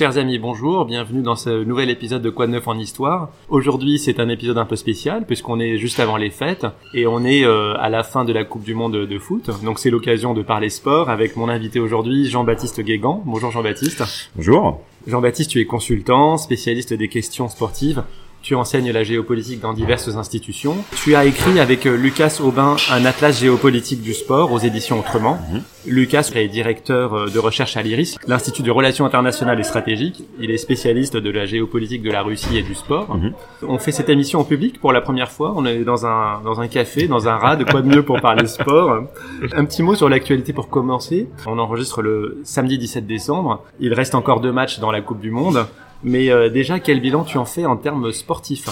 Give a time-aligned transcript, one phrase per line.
[0.00, 3.28] Chers amis, bonjour, bienvenue dans ce nouvel épisode de Quoi de neuf en histoire.
[3.50, 7.22] Aujourd'hui, c'est un épisode un peu spécial puisqu'on est juste avant les fêtes et on
[7.22, 9.50] est euh, à la fin de la Coupe du monde de, foot.
[9.62, 13.22] Donc c'est l'occasion de parler sport avec mon invité aujourd'hui, Jean-Baptiste Guégan.
[13.26, 14.30] Bonjour Jean-Baptiste.
[14.36, 14.80] Bonjour.
[15.06, 18.02] Jean-Baptiste, tu es consultant, spécialiste des questions sportives.
[18.42, 20.76] Tu enseignes la géopolitique dans diverses institutions.
[20.96, 25.38] Tu as écrit avec euh, Lucas Aubin un atlas géopolitique du sport aux éditions Autrement.
[25.52, 25.62] Mhm.
[25.86, 30.24] Lucas est directeur euh, de recherche à l'IRIS, l'Institut de Relations internationales et stratégiques.
[30.40, 33.14] Il est spécialiste de la géopolitique de la Russie et du sport.
[33.14, 33.32] Mhm.
[33.68, 35.52] On fait cette émission en public pour la première fois.
[35.56, 37.56] On est dans un, dans un café, dans un rat.
[37.56, 39.04] De quoi de mieux pour parler sport
[39.52, 41.28] Un petit mot sur l'actualité pour commencer.
[41.46, 43.64] On enregistre le samedi 17 décembre.
[43.80, 45.66] Il reste encore deux matchs dans la Coupe du Monde.
[46.02, 48.68] Mais euh, déjà, quel bilan tu en fais en termes sportifs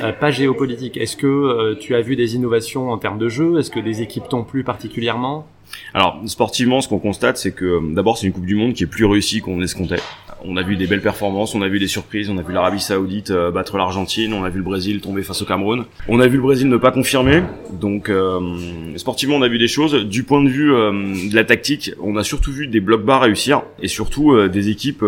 [0.00, 0.96] euh, Pas géopolitique.
[0.96, 3.58] Est-ce que euh, tu as vu des innovations en termes de jeu?
[3.58, 5.46] Est-ce que des équipes t'ont plu particulièrement?
[5.94, 8.86] Alors sportivement, ce qu'on constate, c'est que d'abord c'est une Coupe du Monde qui est
[8.86, 10.00] plus réussie qu'on escomptait.
[10.44, 12.80] On a vu des belles performances, on a vu des surprises, on a vu l'Arabie
[12.80, 16.26] Saoudite euh, battre l'Argentine, on a vu le Brésil tomber face au Cameroun, on a
[16.28, 17.42] vu le Brésil ne pas confirmer.
[17.72, 18.40] Donc euh,
[18.96, 20.06] sportivement, on a vu des choses.
[20.06, 20.92] Du point de vue euh,
[21.28, 25.04] de la tactique, on a surtout vu des blocs bas réussir et surtout des équipes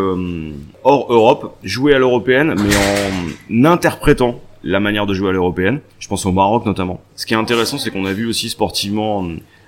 [0.84, 5.80] hors Europe jouer à l'européenne, mais en interprétant la manière de jouer à l'européenne.
[5.98, 7.00] Je pense au Maroc notamment.
[7.16, 9.26] Ce qui est intéressant, c'est qu'on a vu aussi sportivement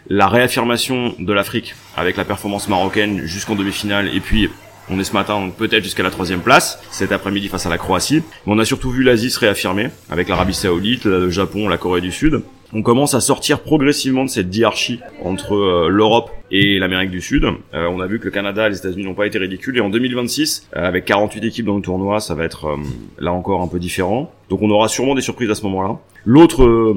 [0.09, 4.51] la réaffirmation de l'Afrique avec la performance marocaine jusqu'en demi-finale et puis
[4.91, 8.23] on est ce matin peut-être jusqu'à la troisième place, cet après-midi face à la Croatie.
[8.47, 12.03] Mais on a surtout vu l'Asie se réaffirmer avec l'Arabie Saoudite, le Japon, la Corée
[12.03, 12.43] du Sud.
[12.77, 17.45] On commence à sortir progressivement de cette diarchie entre euh, l'Europe et l'Amérique du Sud.
[17.45, 19.77] Euh, on a vu que le Canada et les États-Unis n'ont pas été ridicules.
[19.79, 22.77] Et en 2026, euh, avec 48 équipes dans le tournoi, ça va être
[23.19, 24.33] là encore un peu différent.
[24.51, 25.99] Donc on aura sûrement des surprises à ce moment-là.
[26.25, 26.95] L'autre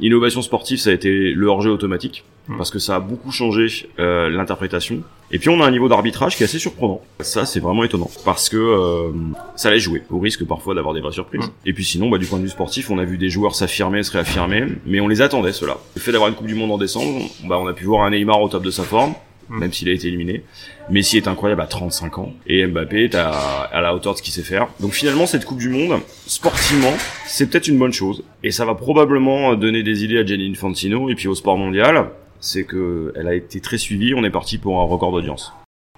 [0.00, 2.24] innovation sportive, ça a été le hors-jeu automatique.
[2.46, 2.58] Hmm.
[2.58, 5.02] parce que ça a beaucoup changé euh, l'interprétation.
[5.30, 7.00] Et puis on a un niveau d'arbitrage qui est assez surprenant.
[7.20, 9.12] Ça c'est vraiment étonnant parce que euh,
[9.56, 11.46] ça laisse jouer au risque parfois d'avoir des vraies surprises.
[11.46, 11.52] Hmm.
[11.64, 14.02] Et puis sinon, bah, du point de vue sportif, on a vu des joueurs s'affirmer,
[14.02, 15.78] se réaffirmer, mais on les attendait cela.
[15.94, 18.10] Le fait d'avoir une Coupe du Monde en décembre, bah, on a pu voir un
[18.10, 19.14] Neymar au top de sa forme.
[19.48, 19.58] Hmm.
[19.58, 20.42] même s'il a été éliminé.
[20.90, 24.32] Messi est incroyable à 35 ans et Mbappé est à, la hauteur de ce qu'il
[24.32, 24.68] sait faire.
[24.80, 26.94] Donc finalement cette Coupe du Monde, sportivement,
[27.26, 31.10] c'est peut-être une bonne chose et ça va probablement donner des idées à Gianni Infantino
[31.10, 32.10] et puis au sport mondial
[32.40, 34.14] c'est que elle a été très suivie.
[34.14, 35.52] On est parti pour un record d'audience.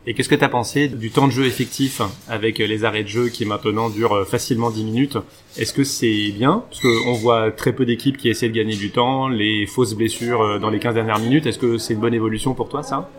[0.09, 3.09] Et qu'est-ce que tu as pensé du temps de jeu effectif avec les arrêts de
[3.09, 5.19] jeu qui maintenant durent facilement 10 minutes?
[5.57, 6.63] Est-ce que c'est bien?
[6.71, 10.61] Parce qu'on voit très peu d'équipes qui essaient de gagner du temps, les fausses blessures
[10.61, 11.47] dans les 15 dernières minutes.
[11.47, 13.11] Est-ce que c'est une bonne évolution pour toi ça?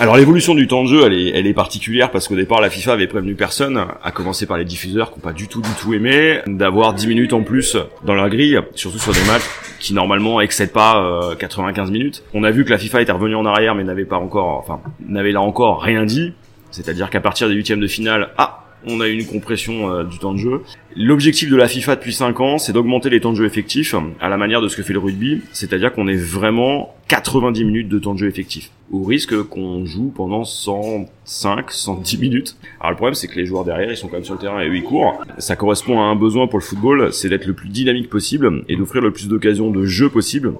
[0.00, 3.06] Alors l'évolution du temps de jeu, elle est, particulière parce qu'au départ la FIFA avait
[3.06, 6.40] prévenu personne, à commencer par les diffuseurs qui n'ont pas du tout du tout aimé,
[6.46, 9.44] d'avoir 10 minutes en plus dans leur grille, surtout sur des matchs
[9.78, 12.22] qui normalement excèdent pas 95 euh, minutes.
[12.32, 14.80] On a vu que la FIFA était revenue en arrière mais n'avait pas encore, enfin
[15.06, 16.32] n'avait là encore rien dit.
[16.70, 20.32] C'est-à-dire qu'à partir des huitièmes de finale, ah, on a une compression euh, du temps
[20.32, 20.62] de jeu.
[20.96, 24.28] L'objectif de la FIFA depuis 5 ans, c'est d'augmenter les temps de jeu effectifs à
[24.28, 27.98] la manière de ce que fait le rugby, c'est-à-dire qu'on est vraiment 90 minutes de
[27.98, 32.56] temps de jeu effectif, au risque qu'on joue pendant 105, 110 minutes.
[32.80, 34.60] Alors le problème c'est que les joueurs derrière, ils sont quand même sur le terrain
[34.60, 35.22] et eux ils courent.
[35.38, 38.76] Ça correspond à un besoin pour le football, c'est d'être le plus dynamique possible et
[38.76, 40.54] d'offrir le plus d'occasions de jeu possible.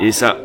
[0.00, 0.40] Et ça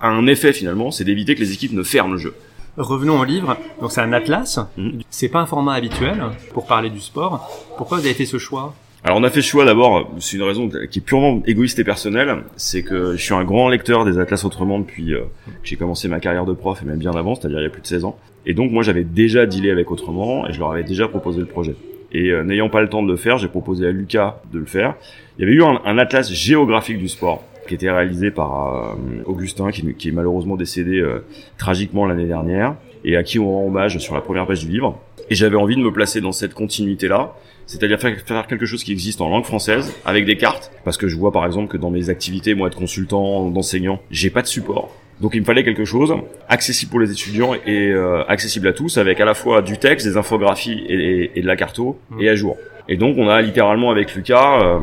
[0.00, 2.34] a un effet finalement, c'est d'éviter que les équipes ne ferment le jeu.
[2.78, 3.56] Revenons au livre.
[3.80, 4.60] Donc c'est un atlas.
[4.76, 5.00] Mmh.
[5.10, 6.22] C'est pas un format habituel
[6.54, 7.50] pour parler du sport.
[7.76, 8.74] Pourquoi vous avez fait ce choix?
[9.04, 11.84] Alors on a fait ce choix d'abord, c'est une raison qui est purement égoïste et
[11.84, 15.76] personnelle, c'est que je suis un grand lecteur des atlas autrement depuis euh, que j'ai
[15.76, 17.86] commencé ma carrière de prof et même bien avant, c'est-à-dire il y a plus de
[17.86, 18.18] 16 ans.
[18.44, 21.46] Et donc moi j'avais déjà dealé avec autrement et je leur avais déjà proposé le
[21.46, 21.76] projet.
[22.10, 24.66] Et euh, n'ayant pas le temps de le faire, j'ai proposé à Lucas de le
[24.66, 24.96] faire.
[25.38, 29.70] Il y avait eu un atlas géographique du sport qui était réalisé par euh, Augustin,
[29.70, 31.24] qui, qui, est malheureusement décédé euh,
[31.56, 32.74] tragiquement l'année dernière,
[33.04, 34.98] et à qui on rend hommage sur la première page du livre.
[35.30, 37.34] Et j'avais envie de me placer dans cette continuité-là,
[37.66, 41.06] c'est-à-dire faire, faire, quelque chose qui existe en langue française, avec des cartes, parce que
[41.06, 44.46] je vois par exemple que dans mes activités, moi, de consultant, d'enseignant, j'ai pas de
[44.46, 44.90] support.
[45.20, 46.14] Donc il me fallait quelque chose
[46.48, 50.06] accessible pour les étudiants et euh, accessible à tous, avec à la fois du texte,
[50.06, 52.22] des infographies et, et de la carto, mmh.
[52.22, 52.56] et à jour.
[52.88, 54.78] Et donc on a littéralement avec Lucas euh,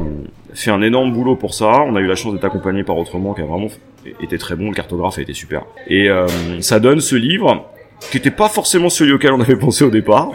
[0.56, 1.82] fait un énorme boulot pour ça.
[1.82, 3.70] On a eu la chance d'être accompagné par Autrement qui a vraiment
[4.22, 4.70] été très bon.
[4.70, 5.66] Le cartographe a été super.
[5.88, 6.28] Et euh,
[6.62, 7.70] ça donne ce livre
[8.12, 10.32] qui était pas forcément celui auquel on avait pensé au départ,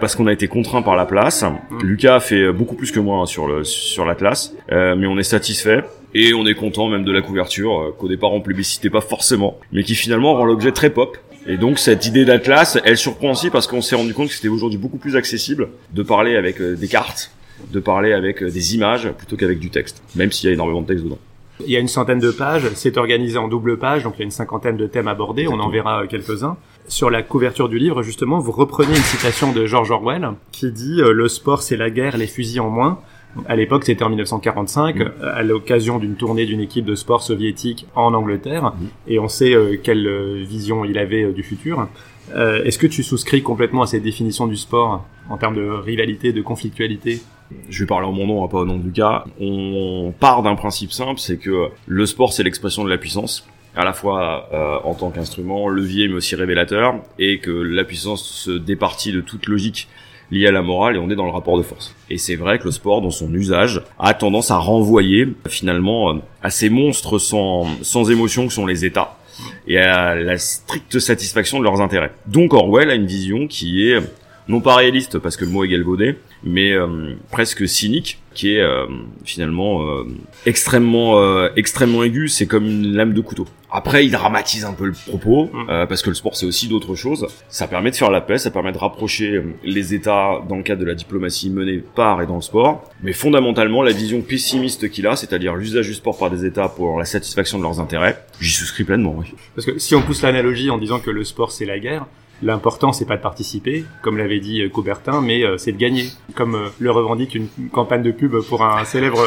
[0.00, 1.42] parce qu'on a été contraint par la place.
[1.42, 1.82] Mm.
[1.82, 5.18] Lucas a fait beaucoup plus que moi hein, sur le sur l'Atlas, euh, mais on
[5.18, 5.82] est satisfait.
[6.14, 9.58] Et on est content même de la couverture, euh, qu'au départ on plébiscitait pas forcément,
[9.72, 11.16] mais qui finalement rend l'objet très pop.
[11.46, 14.48] Et donc cette idée d'Atlas, elle surprend aussi parce qu'on s'est rendu compte que c'était
[14.48, 17.30] aujourd'hui beaucoup plus accessible de parler avec euh, des cartes
[17.72, 20.82] de parler avec euh, des images plutôt qu'avec du texte, même s'il y a énormément
[20.82, 21.18] de texte dedans.
[21.64, 24.22] Il y a une centaine de pages, c'est organisé en double page, donc il y
[24.22, 26.58] a une cinquantaine de thèmes abordés, on en verra quelques-uns.
[26.86, 31.00] Sur la couverture du livre, justement, vous reprenez une citation de George Orwell qui dit
[31.00, 33.00] euh, Le sport, c'est la guerre, les fusils en moins».
[33.46, 35.12] À l'époque, c'était en 1945, mm.
[35.22, 38.86] à l'occasion d'une tournée d'une équipe de sport soviétique en Angleterre, mm.
[39.08, 41.88] et on sait euh, quelle euh, vision il avait euh, du futur.
[42.34, 46.42] Est-ce que tu souscris complètement à cette définition du sport en termes de rivalité, de
[46.42, 47.22] conflictualité?
[47.68, 49.24] Je vais parler en mon nom, hein, pas au nom du cas.
[49.40, 53.46] On part d'un principe simple, c'est que le sport, c'est l'expression de la puissance
[53.78, 54.48] à la fois
[54.86, 59.48] en tant qu'instrument, levier, mais aussi révélateur, et que la puissance se départit de toute
[59.48, 59.86] logique
[60.30, 61.94] lié à la morale et on est dans le rapport de force.
[62.10, 66.14] Et c'est vrai que le sport, dans son usage, a tendance à renvoyer finalement euh,
[66.42, 69.16] à ces monstres sans, sans émotion que sont les États
[69.66, 72.12] et à la stricte satisfaction de leurs intérêts.
[72.26, 74.00] Donc Orwell a une vision qui est
[74.48, 78.60] non pas réaliste parce que le mot est galvaudé, mais euh, presque cynique, qui est
[78.60, 78.86] euh,
[79.24, 80.04] finalement euh,
[80.44, 82.28] extrêmement extrêmement aigu.
[82.28, 83.46] C'est comme une lame de couteau.
[83.70, 85.86] Après, il dramatise un peu le propos mm.
[85.88, 87.26] parce que le sport c'est aussi d'autres choses.
[87.48, 90.80] Ça permet de faire la paix, ça permet de rapprocher les États dans le cadre
[90.82, 92.84] de la diplomatie menée par et dans le sport.
[93.02, 96.98] Mais fondamentalement, la vision pessimiste qu'il a, c'est-à-dire l'usage du sport par des États pour
[96.98, 99.14] la satisfaction de leurs intérêts, j'y souscris pleinement.
[99.16, 99.34] Oui.
[99.54, 102.06] Parce que si on pousse l'analogie en disant que le sport c'est la guerre,
[102.42, 106.04] L'important, c'est pas de participer, comme l'avait dit euh, Coubertin, mais euh, c'est de gagner.
[106.34, 109.26] Comme euh, le revendique une, campagne de pub pour un célèbre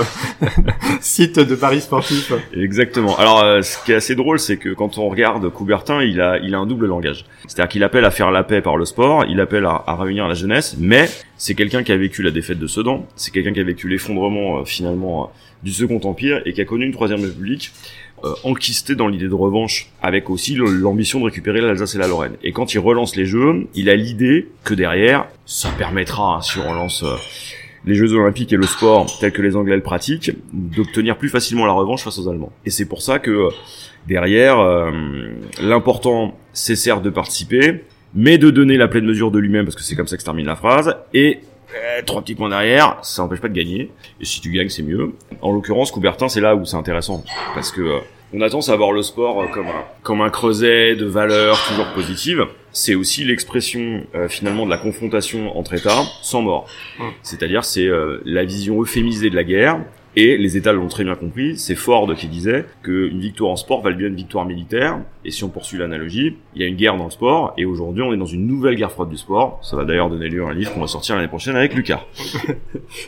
[1.02, 2.32] site de paris sportif.
[2.54, 3.18] Exactement.
[3.18, 6.54] Alors, ce qui est assez drôle, c'est que quand on regarde Coubertin, il a, il
[6.54, 7.26] a un double langage.
[7.48, 10.28] C'est-à-dire qu'il appelle à faire la paix par le sport, il appelle à, à réunir
[10.28, 13.60] la jeunesse, mais c'est quelqu'un qui a vécu la défaite de Sedan, c'est quelqu'un qui
[13.60, 15.32] a vécu l'effondrement finalement
[15.64, 17.72] du Second Empire et qui a connu une Troisième République
[18.24, 22.34] euh, enquisté dans l'idée de revanche, avec aussi l'ambition de récupérer l'Alsace et la Lorraine.
[22.44, 26.60] Et quand il relance les Jeux, il a l'idée que derrière, ça permettra, hein, si
[26.60, 27.16] on relance euh,
[27.86, 31.66] les Jeux Olympiques et le sport tel que les Anglais le pratiquent, d'obtenir plus facilement
[31.66, 32.52] la revanche face aux Allemands.
[32.66, 33.50] Et c'est pour ça que euh,
[34.08, 34.58] derrière,
[35.62, 37.84] l'important, c'est certes de participer,
[38.16, 40.26] mais de donner la pleine mesure de lui-même, parce que c'est comme ça que se
[40.26, 41.40] termine la phrase, et
[41.76, 43.92] eh, trois petits points derrière, ça n'empêche pas de gagner.
[44.20, 45.14] Et si tu gagnes, c'est mieux.
[45.42, 47.24] En l'occurrence, Coubertin, c'est là où c'est intéressant.
[47.54, 48.00] Parce que euh,
[48.34, 51.64] on a tendance à voir le sport euh, comme un, comme un creuset de valeurs
[51.68, 52.46] toujours positives.
[52.72, 56.68] C'est aussi l'expression euh, finalement de la confrontation entre États sans mort.
[57.00, 57.12] Hum.
[57.24, 57.88] C'est-à-dire c'est
[58.26, 59.80] la vision euphémisée de la guerre
[60.20, 61.58] et les États l'ont très bien compris.
[61.58, 65.00] C'est Ford qui disait qu'une victoire en sport valait bien une victoire militaire.
[65.24, 67.54] Et si on poursuit l'analogie, il y a une guerre dans le sport.
[67.58, 69.60] Et aujourd'hui, on est dans une nouvelle guerre froide du sport.
[69.62, 72.06] Ça va d'ailleurs donner lieu à un livre qu'on va sortir l'année prochaine avec Lucas.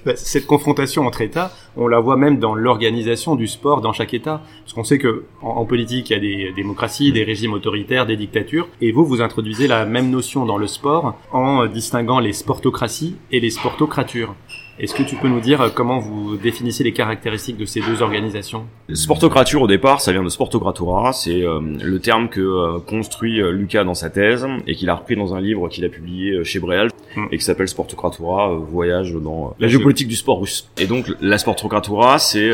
[0.06, 4.14] Bah, cette confrontation entre États, on la voit même dans l'organisation du sport dans chaque
[4.14, 4.42] État.
[4.64, 8.16] Parce qu'on sait que en, politique, il y a des démocraties, des régimes autoritaires, des
[8.16, 8.70] dictatures.
[8.80, 13.40] Et vous, vous introduisez la même notion dans le sport en distinguant les sportocraties et
[13.40, 14.36] les sportocratures.
[14.82, 18.66] Est-ce que tu peux nous dire comment vous définissez les caractéristiques de ces deux organisations?
[18.92, 23.52] Sportocrature au départ, ça vient de Sportocratura, c'est euh, le terme que euh, construit euh,
[23.52, 26.60] Lucas dans sa thèse et qu'il a repris dans un livre qu'il a publié chez
[26.60, 27.26] Bréal hmm.
[27.32, 30.68] et qui s'appelle Sportocratura, voyage dans la géopolitique du sport russe.
[30.80, 32.50] Et donc la Sportocratura, c'est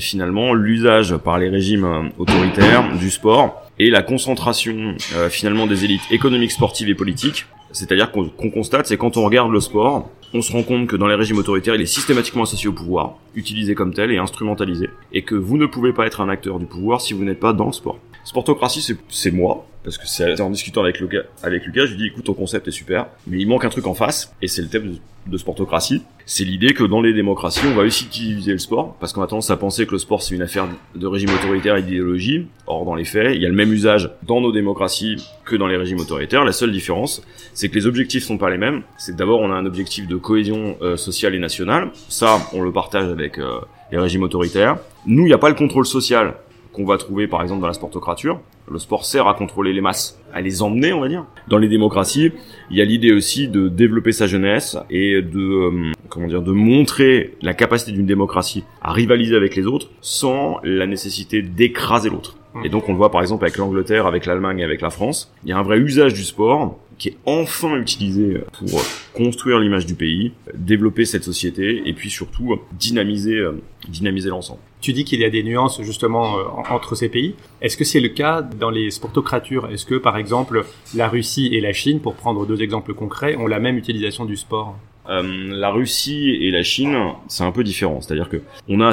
[0.00, 4.96] finalement l'usage par les régimes autoritaires du sport et la concentration
[5.30, 9.60] finalement des élites économiques, sportives et politiques c'est-à-dire qu'on constate, c'est quand on regarde le
[9.60, 12.72] sport, on se rend compte que dans les régimes autoritaires, il est systématiquement associé au
[12.72, 16.58] pouvoir, utilisé comme tel et instrumentalisé, et que vous ne pouvez pas être un acteur
[16.58, 17.98] du pouvoir si vous n'êtes pas dans le sport.
[18.24, 22.06] Sportocratie, c'est moi, parce que c'est en discutant avec Lucas, avec Lucas, je lui dis
[22.06, 24.68] écoute ton concept est super, mais il manque un truc en face, et c'est le
[24.68, 24.96] thème
[25.26, 26.02] de, sportocratie.
[26.26, 29.26] C'est l'idée que dans les démocraties, on va aussi utiliser le sport, parce qu'on a
[29.26, 32.46] tendance à penser que le sport c'est une affaire de régime autoritaire et d'idéologie.
[32.66, 35.66] Or dans les faits, il y a le même usage dans nos démocraties que dans
[35.66, 36.44] les régimes autoritaires.
[36.44, 37.22] La seule différence,
[37.54, 38.82] c'est que les objectifs sont pas les mêmes.
[38.98, 41.90] C'est d'abord on a un objectif de cohésion euh, sociale et nationale.
[42.08, 43.60] Ça, on le partage avec euh,
[43.90, 44.78] les régimes autoritaires.
[45.06, 46.34] Nous, il n'y a pas le contrôle social
[46.80, 48.40] qu'on va trouver par exemple dans la sportocrature.
[48.70, 51.26] Le sport sert à contrôler les masses, à les emmener, on va dire.
[51.48, 52.32] Dans les démocraties,
[52.70, 56.52] il y a l'idée aussi de développer sa jeunesse et de euh, comment dire de
[56.52, 62.36] montrer la capacité d'une démocratie à rivaliser avec les autres sans la nécessité d'écraser l'autre.
[62.64, 65.32] Et donc on le voit par exemple avec l'Angleterre, avec l'Allemagne, avec la France.
[65.44, 68.82] Il y a un vrai usage du sport qui est enfin utilisé pour
[69.14, 73.52] construire l'image du pays, développer cette société et puis surtout dynamiser, euh,
[73.88, 74.60] dynamiser l'ensemble.
[74.80, 77.34] Tu dis qu'il y a des nuances justement euh, entre ces pays.
[77.60, 79.68] Est-ce que c'est le cas dans les sportocratures?
[79.70, 83.46] Est-ce que par exemple la Russie et la Chine, pour prendre deux exemples concrets, ont
[83.46, 84.76] la même utilisation du sport?
[85.08, 86.96] Euh, la Russie et la Chine,
[87.28, 88.00] c'est un peu différent.
[88.00, 88.92] C'est-à-dire que on a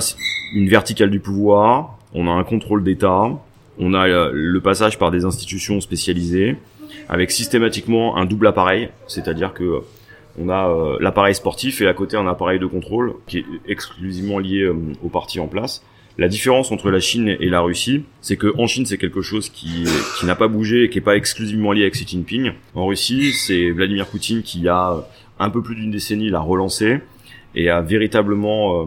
[0.54, 3.30] une verticale du pouvoir, on a un contrôle d'État,
[3.80, 6.58] on a le passage par des institutions spécialisées,
[7.10, 9.80] avec systématiquement un double appareil, c'est-à-dire que euh,
[10.38, 14.40] on a euh, l'appareil sportif et à côté un appareil de contrôle qui est exclusivement
[14.40, 15.84] lié euh, au parti en place.
[16.18, 19.50] La différence entre la Chine et la Russie, c'est que en Chine, c'est quelque chose
[19.50, 19.86] qui,
[20.20, 22.54] qui n'a pas bougé et qui n'est pas exclusivement lié avec Xi Jinping.
[22.74, 25.08] En Russie, c'est Vladimir Poutine qui a
[25.40, 27.02] un peu plus d'une décennie l'a relancé
[27.56, 28.86] et a véritablement euh,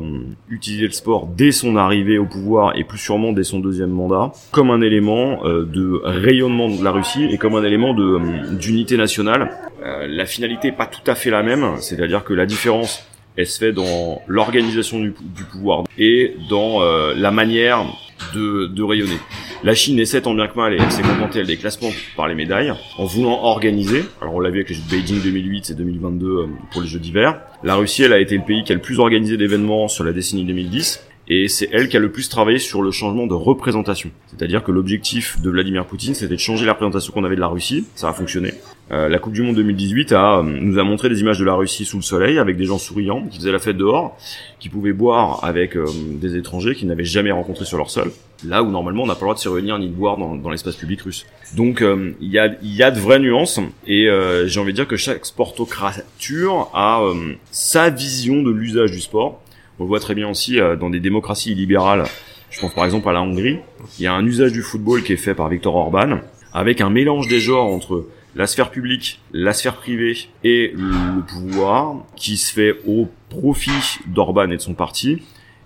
[0.48, 4.32] utilisé le sport dès son arrivée au pouvoir et plus sûrement dès son deuxième mandat
[4.52, 8.56] comme un élément euh, de rayonnement de la Russie et comme un élément de euh,
[8.56, 9.50] d'unité nationale.
[9.82, 13.58] la finalité est pas tout à fait la même, c'est-à-dire que la différence elle se
[13.58, 15.12] fait dans l'organisation du,
[15.50, 17.84] pouvoir et dans euh, la manière
[18.34, 19.16] de, de, rayonner.
[19.62, 22.34] La Chine essaie tant bien que mal et elle s'est contentée des classements par les
[22.34, 24.04] médailles en voulant organiser.
[24.22, 26.88] Alors on l'a vu avec les Jeux de Beijing 2008 et 2022 euh, pour les
[26.88, 27.42] Jeux d'hiver.
[27.62, 30.12] La Russie elle a été le pays qui a le plus organisé d'événements sur la
[30.12, 34.10] décennie 2010 et c'est elle qui a le plus travaillé sur le changement de représentation.
[34.28, 37.48] C'est-à-dire que l'objectif de Vladimir Poutine, c'était de changer la représentation qu'on avait de la
[37.48, 37.84] Russie.
[37.94, 38.54] Ça a fonctionné.
[38.92, 41.54] Euh, la Coupe du Monde 2018 a, euh, nous a montré des images de la
[41.54, 44.16] Russie sous le soleil, avec des gens souriants, qui faisaient la fête dehors,
[44.58, 48.10] qui pouvaient boire avec euh, des étrangers qu'ils n'avaient jamais rencontrés sur leur sol.
[48.44, 50.34] Là où normalement on n'a pas le droit de se réunir ni de boire dans,
[50.34, 51.26] dans l'espace public russe.
[51.56, 51.84] Donc
[52.20, 54.08] il y, a, y a de vraies nuances, et
[54.46, 57.02] j'ai envie de dire que chaque sportocrature a
[57.50, 59.42] sa vision de l'usage du sport
[59.80, 62.04] on le voit très bien aussi euh, dans des démocraties libérales.
[62.50, 63.60] Je pense par exemple à la Hongrie.
[63.98, 66.18] Il y a un usage du football qui est fait par Viktor Orban,
[66.52, 71.96] avec un mélange des genres entre la sphère publique, la sphère privée et le pouvoir,
[72.16, 75.22] qui se fait au profit d'Orban et de son parti,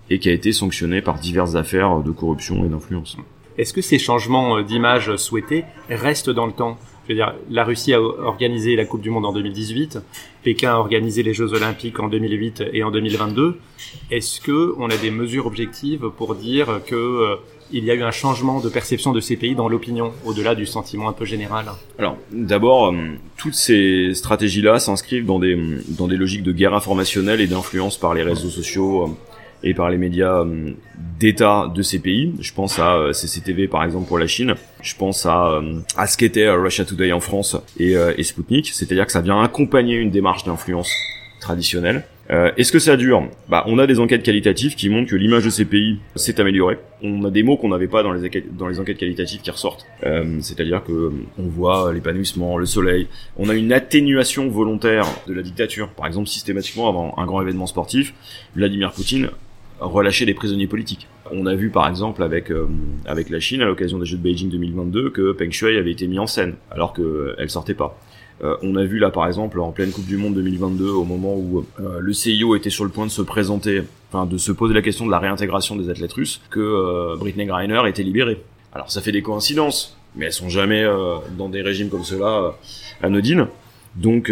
[0.09, 3.17] et qui a été sanctionné par diverses affaires de corruption et d'influence.
[3.57, 6.77] Est-ce que ces changements euh, d'image souhaités restent dans le temps?
[7.07, 9.99] Je veux dire, la Russie a organisé la Coupe du Monde en 2018,
[10.43, 13.59] Pékin a organisé les Jeux Olympiques en 2008 et en 2022.
[14.09, 17.35] Est-ce que on a des mesures objectives pour dire que euh,
[17.71, 20.65] il y a eu un changement de perception de ces pays dans l'opinion, au-delà du
[20.65, 21.65] sentiment un peu général
[21.97, 22.95] Alors, d'abord, euh,
[23.37, 25.57] toutes ces stratégies-là s'inscrivent dans des,
[25.89, 29.09] dans des logiques de guerre informationnelle et d'influence par les réseaux sociaux euh,
[29.63, 30.71] et par les médias euh,
[31.19, 32.33] d'État de ces pays.
[32.39, 34.55] Je pense à CCTV par exemple pour la Chine.
[34.81, 35.59] Je pense à,
[35.97, 38.69] à ce qu'était Russia Today en France et, et Sputnik.
[38.73, 40.91] C'est-à-dire que ça vient accompagner une démarche d'influence
[41.39, 42.03] traditionnelle.
[42.31, 45.45] Euh, Est-ce que ça dure Bah, on a des enquêtes qualitatives qui montrent que l'image
[45.45, 46.79] de ces pays s'est améliorée.
[47.03, 48.13] On a des mots qu'on n'avait pas dans
[48.67, 49.85] les enquêtes qualitatives qui ressortent.
[50.03, 53.07] Euh, C'est-à-dire que on voit l'épanouissement, le soleil.
[53.37, 55.89] On a une atténuation volontaire de la dictature.
[55.89, 58.13] Par exemple, systématiquement avant un grand événement sportif,
[58.55, 59.29] Vladimir Poutine
[59.79, 61.07] relâcher des prisonniers politiques.
[61.31, 62.67] On a vu par exemple avec euh,
[63.05, 66.07] avec la Chine à l'occasion des Jeux de Beijing 2022 que Peng Shuai avait été
[66.07, 67.99] mis en scène alors qu'elle sortait pas.
[68.43, 71.35] Euh, on a vu là par exemple en pleine Coupe du Monde 2022 au moment
[71.35, 74.73] où euh, le CIO était sur le point de se présenter, enfin de se poser
[74.73, 78.41] la question de la réintégration des athlètes russes, que Britney Griner était libérée.
[78.73, 80.85] Alors ça fait des coïncidences, mais elles sont jamais
[81.37, 82.55] dans des régimes comme cela
[83.01, 83.47] anodines.
[83.95, 84.29] Donc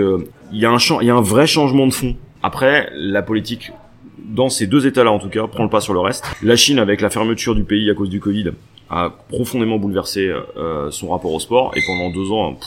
[0.51, 2.17] il y a un il y a un vrai changement de fond.
[2.41, 3.71] Après la politique
[4.17, 6.25] dans ces deux états-là en tout cas, prend le pas sur le reste.
[6.41, 8.51] La Chine, avec la fermeture du pays à cause du Covid,
[8.89, 11.71] a profondément bouleversé euh, son rapport au sport.
[11.75, 12.57] Et pendant deux ans,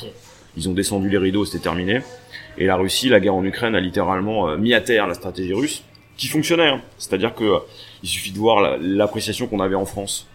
[0.56, 2.00] ils ont descendu les rideaux, c'était terminé.
[2.58, 5.52] Et la Russie, la guerre en Ukraine a littéralement euh, mis à terre la stratégie
[5.52, 5.82] russe,
[6.16, 6.68] qui fonctionnait.
[6.68, 6.80] Hein.
[6.98, 7.58] C'est-à-dire que euh,
[8.02, 10.28] il suffit de voir l'appréciation qu'on avait en France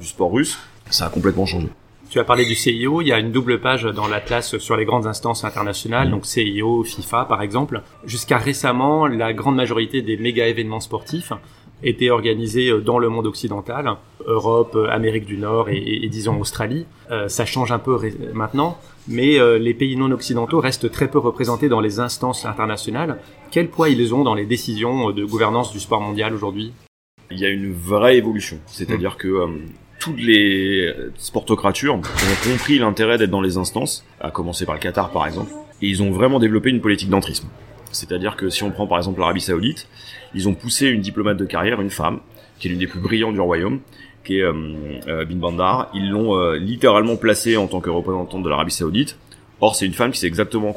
[0.00, 0.58] du sport russe,
[0.90, 1.68] ça a complètement changé.
[2.10, 4.86] Tu as parlé du CIO, il y a une double page dans l'Atlas sur les
[4.86, 6.10] grandes instances internationales, mm.
[6.10, 7.82] donc CIO, FIFA par exemple.
[8.04, 11.32] Jusqu'à récemment, la grande majorité des méga événements sportifs
[11.82, 16.86] étaient organisés euh, dans le monde occidental, Europe, euh, Amérique du Nord et, disons Australie.
[17.10, 17.98] Euh, ça change un peu
[18.34, 23.18] maintenant, mais les pays non occidentaux restent très peu représentés dans les instances internationales.
[23.50, 26.72] Quel poids ils ont dans les décisions de gouvernance du sport mondial aujourd'hui?
[27.30, 29.16] Il y a une vraie évolution, c'est-à-dire mm.
[29.16, 29.46] que
[29.98, 32.02] toutes les sportocratures ont
[32.50, 36.02] compris l'intérêt d'être dans les instances, à commencer par le Qatar par exemple, et ils
[36.02, 37.48] ont vraiment développé une politique d'entrisme.
[37.92, 39.86] C'est-à-dire que si on prend par exemple l'Arabie Saoudite,
[40.34, 42.20] ils ont poussé une diplomate de carrière, une femme,
[42.58, 43.80] qui est l'une des plus brillantes du royaume,
[44.24, 44.52] qui est euh,
[45.06, 45.90] euh Bin Bandar.
[45.94, 49.16] Ils l'ont euh, littéralement placée en tant que représentante de l'Arabie Saoudite.
[49.60, 50.76] Or, c'est une femme qui sait exactement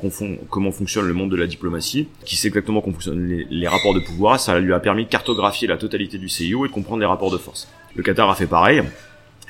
[0.49, 3.99] comment fonctionne le monde de la diplomatie, qui sait exactement comment fonctionnent les, rapports de
[3.99, 4.39] pouvoir.
[4.39, 7.29] Ça lui a permis de cartographier la totalité du CIO et de comprendre les rapports
[7.29, 7.67] de force.
[7.95, 8.81] Le Qatar a fait pareil.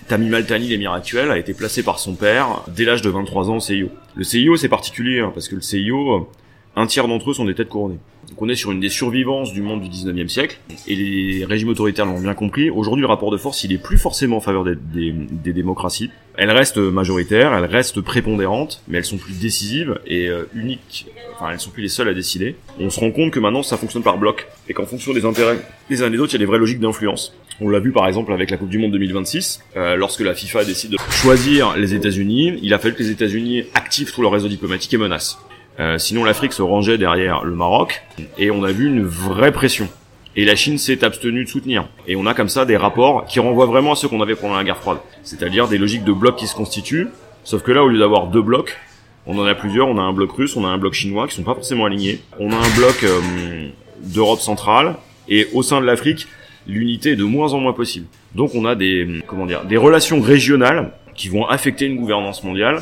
[0.09, 3.55] Tamim Al-Thani, l'émir actuel, a été placé par son père dès l'âge de 23 ans
[3.55, 3.89] au CIO.
[4.15, 6.29] Le CIO, c'est particulier, hein, parce que le CIO,
[6.75, 7.99] un tiers d'entre eux sont des têtes couronnées.
[8.29, 11.69] Donc on est sur une des survivances du monde du 19e siècle, et les régimes
[11.69, 12.69] autoritaires l'ont bien compris.
[12.69, 15.13] Aujourd'hui, le rapport de force, il est plus forcément en faveur des,
[15.51, 16.09] démocraties.
[16.37, 21.07] Elles restent majoritaires, elles restent prépondérantes, mais elles sont plus décisives et euh, uniques.
[21.35, 22.55] Enfin, elles sont plus les seules à décider.
[22.79, 25.59] On se rend compte que maintenant, ça fonctionne par bloc, et qu'en fonction des intérêts
[25.89, 27.35] des uns et des autres, il y a des vraies logiques d'influence.
[27.59, 30.63] On l'a vu par exemple avec la Coupe du Monde 2026, euh, lorsque la FIFA
[30.63, 34.47] décide de choisir les États-Unis, il a fallu que les États-Unis activent tout leur réseau
[34.47, 35.37] diplomatique et menacent.
[35.79, 38.03] Euh, sinon, l'Afrique se rangeait derrière le Maroc,
[38.37, 39.87] et on a vu une vraie pression.
[40.35, 41.87] Et la Chine s'est abstenue de soutenir.
[42.07, 44.55] Et on a comme ça des rapports qui renvoient vraiment à ceux qu'on avait pendant
[44.55, 44.99] la guerre froide.
[45.23, 47.09] C'est-à-dire des logiques de blocs qui se constituent.
[47.43, 48.77] Sauf que là, au lieu d'avoir deux blocs,
[49.25, 49.89] on en a plusieurs.
[49.89, 52.21] On a un bloc russe, on a un bloc chinois qui sont pas forcément alignés.
[52.39, 53.67] On a un bloc euh,
[54.01, 54.95] d'Europe centrale.
[55.27, 56.27] Et au sein de l'Afrique,
[56.65, 58.07] l'unité est de moins en moins possible.
[58.33, 62.81] Donc on a des, comment dire, des relations régionales qui vont affecter une gouvernance mondiale.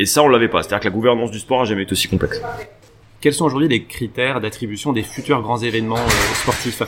[0.00, 0.62] Et ça, on l'avait pas.
[0.62, 2.40] C'est-à-dire que la gouvernance du sport a jamais été aussi complexe.
[3.20, 6.82] Quels sont aujourd'hui les critères d'attribution des futurs grands événements euh, sportifs?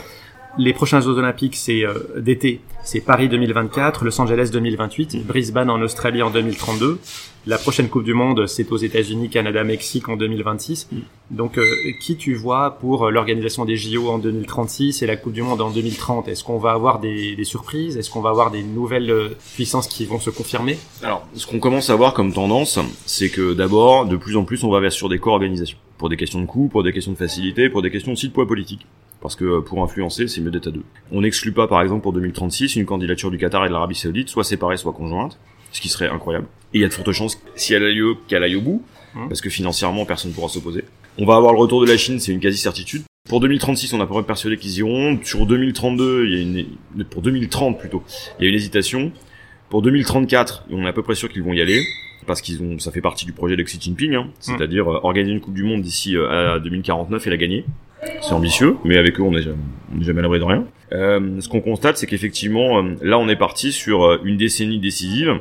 [0.57, 5.79] Les prochains Jeux Olympiques, c'est euh, d'été, c'est Paris 2024, Los Angeles 2028, Brisbane en
[5.81, 6.99] Australie en 2032.
[7.45, 10.87] La prochaine Coupe du Monde, c'est aux États-Unis, Canada, Mexique en 2026.
[11.29, 11.65] Donc, euh,
[11.99, 15.69] qui tu vois pour l'organisation des JO en 2036 et la Coupe du Monde en
[15.69, 17.97] 2030 Est-ce qu'on va avoir des, des surprises?
[17.97, 20.77] Est-ce qu'on va avoir des nouvelles euh, puissances qui vont se confirmer?
[21.01, 24.63] Alors, ce qu'on commence à voir comme tendance, c'est que d'abord, de plus en plus,
[24.63, 25.77] on va vers sur des co-organisations.
[25.97, 28.33] Pour des questions de coûts, pour des questions de facilité, pour des questions aussi de
[28.33, 28.87] poids politique
[29.21, 30.83] parce que pour influencer, c'est mieux d'être à deux.
[31.09, 34.27] On n'exclut pas, par exemple, pour 2036, une candidature du Qatar et de l'Arabie Saoudite,
[34.27, 35.39] soit séparée, soit conjointe,
[35.73, 36.47] ce qui serait incroyable.
[36.73, 38.83] Et il y a de fortes chances, si elle a lieu, qu'elle aille au bout,
[39.13, 39.27] mmh.
[39.27, 40.85] parce que financièrement, personne ne pourra s'opposer.
[41.17, 43.03] On va avoir le retour de la Chine, c'est une quasi-certitude.
[43.29, 45.19] Pour 2036, on a pas peu persuadé qu'ils iront.
[45.23, 48.03] Sur 2032, il y a une, pour 2030 plutôt,
[48.39, 49.11] il y a une hésitation.
[49.69, 51.83] Pour 2034, on est à peu près sûr qu'ils vont y aller
[52.25, 54.29] parce qu'ils ont, ça fait partie du projet de Xi Jinping, hein, mmh.
[54.39, 57.65] c'est-à-dire euh, organiser une Coupe du Monde d'ici euh, à 2049 et la gagner.
[58.21, 59.55] C'est ambitieux, mais avec eux, on n'est jamais,
[60.01, 60.65] jamais à l'abri de rien.
[60.91, 65.39] Euh, ce qu'on constate, c'est qu'effectivement, là, on est parti sur une décennie décisive.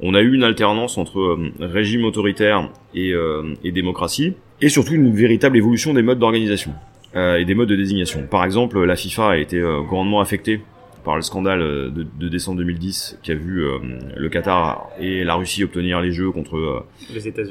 [0.00, 3.12] On a eu une alternance entre euh, régime autoritaire et,
[3.64, 6.72] et, démocratie, et surtout une véritable évolution des modes d'organisation
[7.16, 8.26] et des modes de désignation.
[8.28, 10.60] Par exemple, la FIFA a été grandement affectée
[11.04, 13.64] par le scandale de, de, décembre 2010 qui a vu
[14.16, 16.86] le Qatar et la Russie obtenir les Jeux contre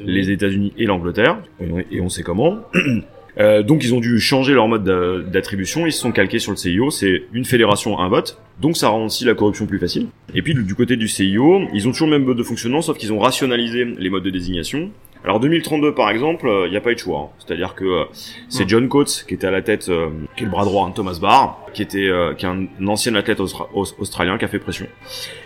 [0.04, 1.38] les États-Unis et l'Angleterre.
[1.60, 2.58] Et, et on sait comment.
[3.38, 4.84] Euh, donc ils ont dû changer leur mode
[5.30, 8.88] d'attribution, ils se sont calqués sur le CIO, c'est une fédération, un vote, donc ça
[8.88, 10.08] rend aussi la corruption plus facile.
[10.34, 12.96] Et puis du côté du CIO, ils ont toujours le même mode de fonctionnement, sauf
[12.96, 14.90] qu'ils ont rationalisé les modes de désignation.
[15.24, 17.30] Alors 2032 par exemple, il euh, n'y a pas eu de choix.
[17.32, 17.36] Hein.
[17.38, 18.04] C'est-à-dire que euh,
[18.50, 19.90] c'est John Coates qui était à la tête,
[20.36, 23.40] qui est le bras droit de Thomas Barr, qui était qui est un, ancien athlète
[23.40, 24.86] australien qui a fait pression.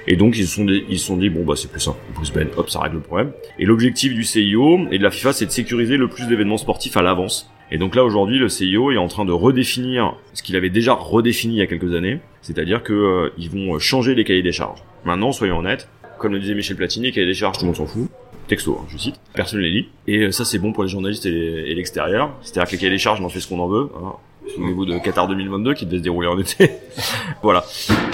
[0.09, 1.99] Et donc ils se sont dit, ils se sont dit bon bah c'est plus simple,
[2.13, 3.31] Bruce Ben, hop ça règle le problème.
[3.61, 6.97] Et l'objectif du CIO et de la FIFA c'est de sécuriser le plus d'événements sportifs
[6.97, 10.57] à l'avance et donc là aujourd'hui, le CIO est en train de redéfinir ce qu'il
[10.57, 14.25] avait déjà redéfini il y a quelques années, c'est-à-dire que euh, ils vont changer les
[14.25, 14.83] cahiers des charges.
[15.05, 17.77] Maintenant, soyons honnêtes, comme le disait Michel Platini, les cahiers des charges, tout le monde
[17.77, 18.09] s'en fout.
[18.47, 19.17] Texto, hein, je cite.
[19.35, 19.89] Personne ne les lit.
[20.07, 22.31] Et euh, ça, c'est bon pour les journalistes et l'extérieur.
[22.41, 23.91] C'est-à-dire que les cahiers des charges, on en fait ce qu'on en veut.
[24.03, 24.13] Hein.
[24.55, 26.71] Souvenez-vous de Qatar 2022 qui devait se dérouler en été.
[27.43, 27.65] voilà.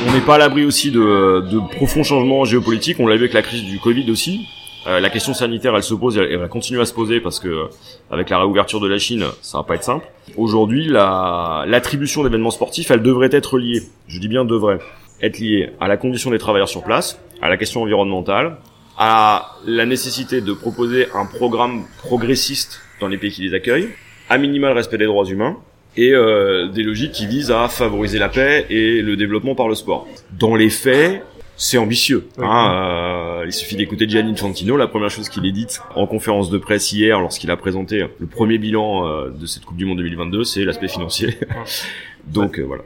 [0.09, 2.99] On n'est pas à l'abri aussi de, de profonds changements géopolitiques.
[2.99, 4.49] On l'a vu avec la crise du Covid aussi.
[4.87, 7.41] Euh, la question sanitaire, elle se pose, et elle va continuer à se poser parce
[7.41, 7.69] que
[8.11, 10.07] avec la réouverture de la Chine, ça va pas être simple.
[10.37, 13.83] Aujourd'hui, l'attribution d'événements sportifs, elle devrait être liée.
[14.09, 14.79] Je dis bien devrait
[15.23, 18.59] être liée à la condition des travailleurs sur place, à la question environnementale,
[18.99, 23.89] à la nécessité de proposer un programme progressiste dans les pays qui les accueillent,
[24.29, 25.57] à minima le respect des droits humains,
[25.97, 29.75] et euh, des logiques qui visent à favoriser la paix et le développement par le
[29.75, 30.07] sport.
[30.33, 31.25] Dans les faits,
[31.57, 32.29] c'est ambitieux.
[32.39, 34.77] Hein, euh, il suffit d'écouter Gianni Infantino.
[34.77, 38.27] La première chose qu'il est dite en conférence de presse hier, lorsqu'il a présenté le
[38.27, 41.39] premier bilan euh, de cette Coupe du Monde 2022, c'est l'aspect financier.
[42.27, 42.83] Donc euh, voilà.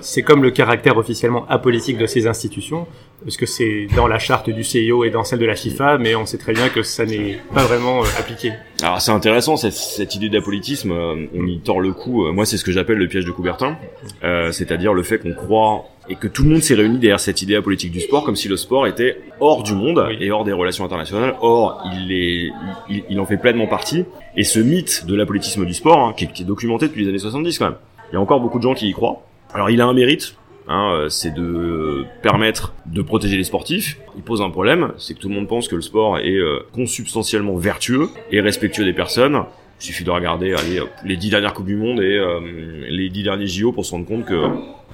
[0.00, 2.86] C'est comme le caractère officiellement apolitique de ces institutions,
[3.24, 6.14] parce que c'est dans la charte du CIO et dans celle de la FIFA, mais
[6.14, 8.52] on sait très bien que ça n'est pas vraiment appliqué.
[8.80, 12.24] Alors c'est intéressant cette, cette idée d'apolitisme, on y tord le coup.
[12.32, 13.76] Moi c'est ce que j'appelle le piège de Coubertin,
[14.22, 17.60] c'est-à-dire le fait qu'on croit et que tout le monde s'est réuni derrière cette idée
[17.60, 20.84] politique du sport, comme si le sport était hors du monde et hors des relations
[20.84, 21.36] internationales.
[21.40, 22.50] Or, il est,
[23.08, 24.04] il, en fait pleinement partie.
[24.36, 27.58] Et ce mythe de l'apolitisme du sport, hein, qui, est documenté depuis les années 70
[27.58, 27.76] quand même,
[28.10, 29.22] il y a encore beaucoup de gens qui y croient.
[29.54, 30.34] Alors, il a un mérite,
[30.68, 33.98] Hein, euh, c'est de permettre de protéger les sportifs.
[34.16, 36.60] Il pose un problème, c'est que tout le monde pense que le sport est euh,
[36.72, 39.42] consubstantiellement vertueux et respectueux des personnes,
[39.82, 42.38] il suffit de regarder allez, les dix dernières Coupes du Monde et euh,
[42.88, 44.44] les dix derniers JO pour se rendre compte que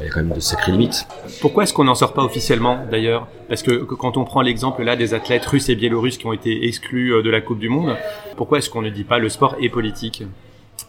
[0.00, 1.06] il y a quand même de sacrées limites.
[1.40, 3.26] Pourquoi est-ce qu'on n'en sort pas officiellement d'ailleurs?
[3.48, 6.66] Parce que, quand on prend l'exemple là des athlètes russes et biélorusses qui ont été
[6.66, 7.96] exclus euh, de la Coupe du Monde,
[8.36, 10.22] pourquoi est-ce qu'on ne dit pas le sport est politique?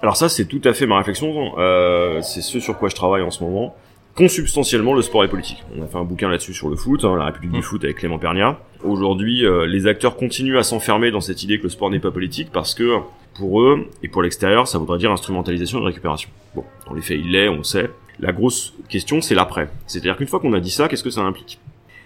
[0.02, 3.24] Alors ça c'est tout à fait ma réflexion, euh, c'est ce sur quoi je travaille
[3.24, 3.76] en ce moment.
[4.16, 5.64] Consubstantiellement, le sport est politique.
[5.78, 7.64] On a fait un bouquin là-dessus sur le foot, hein, la République du mmh.
[7.64, 8.60] foot avec Clément Pernia.
[8.84, 12.50] Aujourd'hui, les acteurs continuent à s'enfermer dans cette idée que le sport n'est pas politique
[12.52, 12.98] parce que
[13.36, 16.30] pour eux, et pour l'extérieur, ça voudrait dire instrumentalisation de récupération.
[16.56, 17.90] Bon, dans les faits, il l'est, on sait.
[18.20, 19.70] La grosse question, c'est l'après.
[19.88, 21.60] C'est-à-dire qu'une fois qu'on a dit ça, qu'est-ce que ça implique?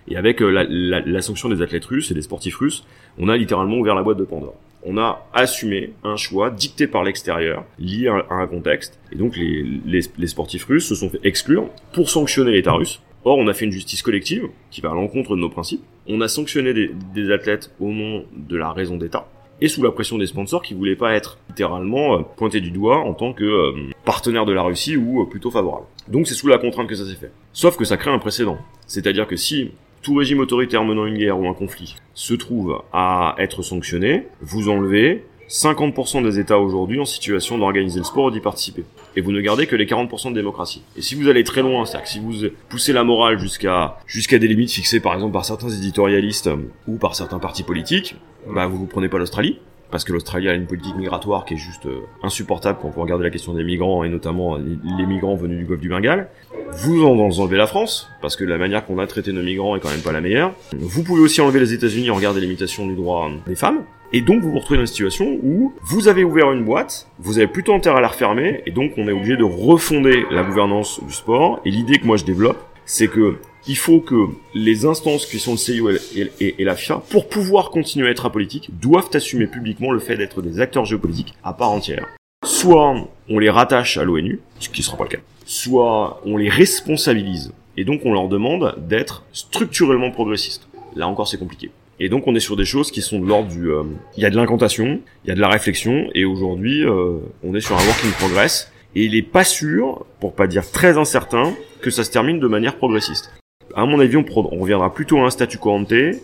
[0.07, 2.86] Et avec euh, la, sanction des athlètes russes et des sportifs russes,
[3.17, 4.55] on a littéralement ouvert la boîte de Pandore.
[4.86, 8.99] On a assumé un choix dicté par l'extérieur, lié à un contexte.
[9.12, 13.01] Et donc les, sportifs russes se sont fait exclure pour sanctionner l'État russe.
[13.23, 15.81] Or, on a fait une justice collective qui va à l'encontre de nos principes.
[16.07, 19.25] On a sanctionné des athlètes au nom de la raison d'État
[19.63, 22.97] et sous la pression des sponsors qui voulaient pas être littéralement euh, pointés du doigt
[22.97, 23.71] en tant que euh,
[24.04, 25.86] partenaire de la Russie ou euh, plutôt favorable.
[26.10, 27.32] Donc c'est sous la contrainte que ça s'est fait.
[27.54, 28.58] Sauf que ça crée un précédent.
[28.88, 29.71] C'est-à-dire que si
[30.02, 34.67] tout régime autoritaire menant une guerre ou un conflit se trouve à être sanctionné, vous
[34.67, 38.84] enlevez 50% des États aujourd'hui en situation d'organiser le sport ou d'y participer.
[39.15, 40.84] Et vous ne gardez que les 40% de démocratie.
[40.97, 42.34] Et si vous allez très loin, c'est-à-dire que si vous
[42.69, 46.49] poussez la morale jusqu'à jusqu'à des limites fixées par exemple par certains éditorialistes
[46.88, 48.15] ou par certains partis politiques,
[48.47, 49.60] bah vous vous prenez pas l'Australie,
[49.93, 53.23] parce que l'Australie a une politique migratoire qui est juste euh, insupportable quand vous regardez
[53.23, 56.29] la question des migrants et notamment les migrants venus du golfe du Bengale.
[56.71, 59.79] Vous en enlevez la France parce que la manière qu'on a traité nos migrants est
[59.79, 60.53] quand même pas la meilleure.
[60.75, 63.84] Vous pouvez aussi enlever les États-Unis en regardant les limitations du droit des femmes.
[64.15, 67.39] Et donc vous vous retrouvez dans une situation où vous avez ouvert une boîte, vous
[67.39, 71.04] avez plutôt intérêt à la refermer, et donc on est obligé de refonder la gouvernance
[71.04, 71.60] du sport.
[71.65, 75.54] Et l'idée que moi je développe, c'est que il faut que les instances qui sont
[75.54, 79.99] le CIO et, la FIA, pour pouvoir continuer à être apolitiques, doivent assumer publiquement le
[79.99, 82.06] fait d'être des acteurs géopolitiques à part entière.
[82.45, 86.38] Soit on les rattache à l'ONU, ce qui ne sera pas le cas, soit on
[86.38, 90.67] les responsabilise, et donc on leur demande d'être structurellement progressistes.
[90.95, 91.71] Là encore c'est compliqué.
[92.03, 93.71] Et donc on est sur des choses qui sont de l'ordre du...
[93.71, 93.83] Euh,
[94.17, 97.55] il y a de l'incantation, il y a de la réflexion, et aujourd'hui euh, on
[97.55, 100.97] est sur un work in progress, et il est pas sûr, pour pas dire très
[100.97, 103.31] incertain, que ça se termine de manière progressiste
[103.75, 105.79] à mon avis, on, reviendra plutôt à un statu quo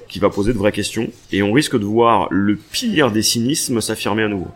[0.08, 3.82] qui va poser de vraies questions et on risque de voir le pire des cynismes
[3.82, 4.50] s'affirmer à nouveau.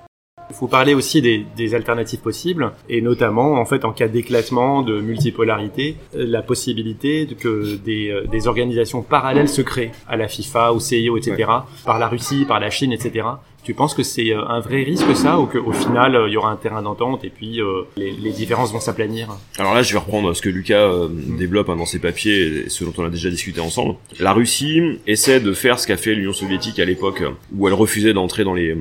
[0.50, 4.82] Il faut parler aussi des, des, alternatives possibles, et notamment, en fait, en cas d'éclatement,
[4.82, 10.74] de multipolarité, la possibilité que des, euh, des, organisations parallèles se créent à la FIFA,
[10.74, 11.50] au CIO, etc.,
[11.86, 13.26] par la Russie, par la Chine, etc.,
[13.64, 16.38] tu penses que c'est euh, un vrai risque ça ou qu'au final euh, il y
[16.38, 19.30] aura un terrain d'entente et puis euh, les, les, différences vont s'aplanir?
[19.58, 21.38] Alors là je vais reprendre ce que Lucas mm.
[21.38, 23.96] développe hein, dans ses papiers et ce dont on a déjà discuté ensemble.
[24.20, 27.24] La Russie essaie de faire ce qu'a fait l'Union soviétique à l'époque
[27.56, 28.76] où elle refusait d'entrer dans les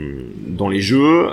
[0.47, 1.29] dans les jeux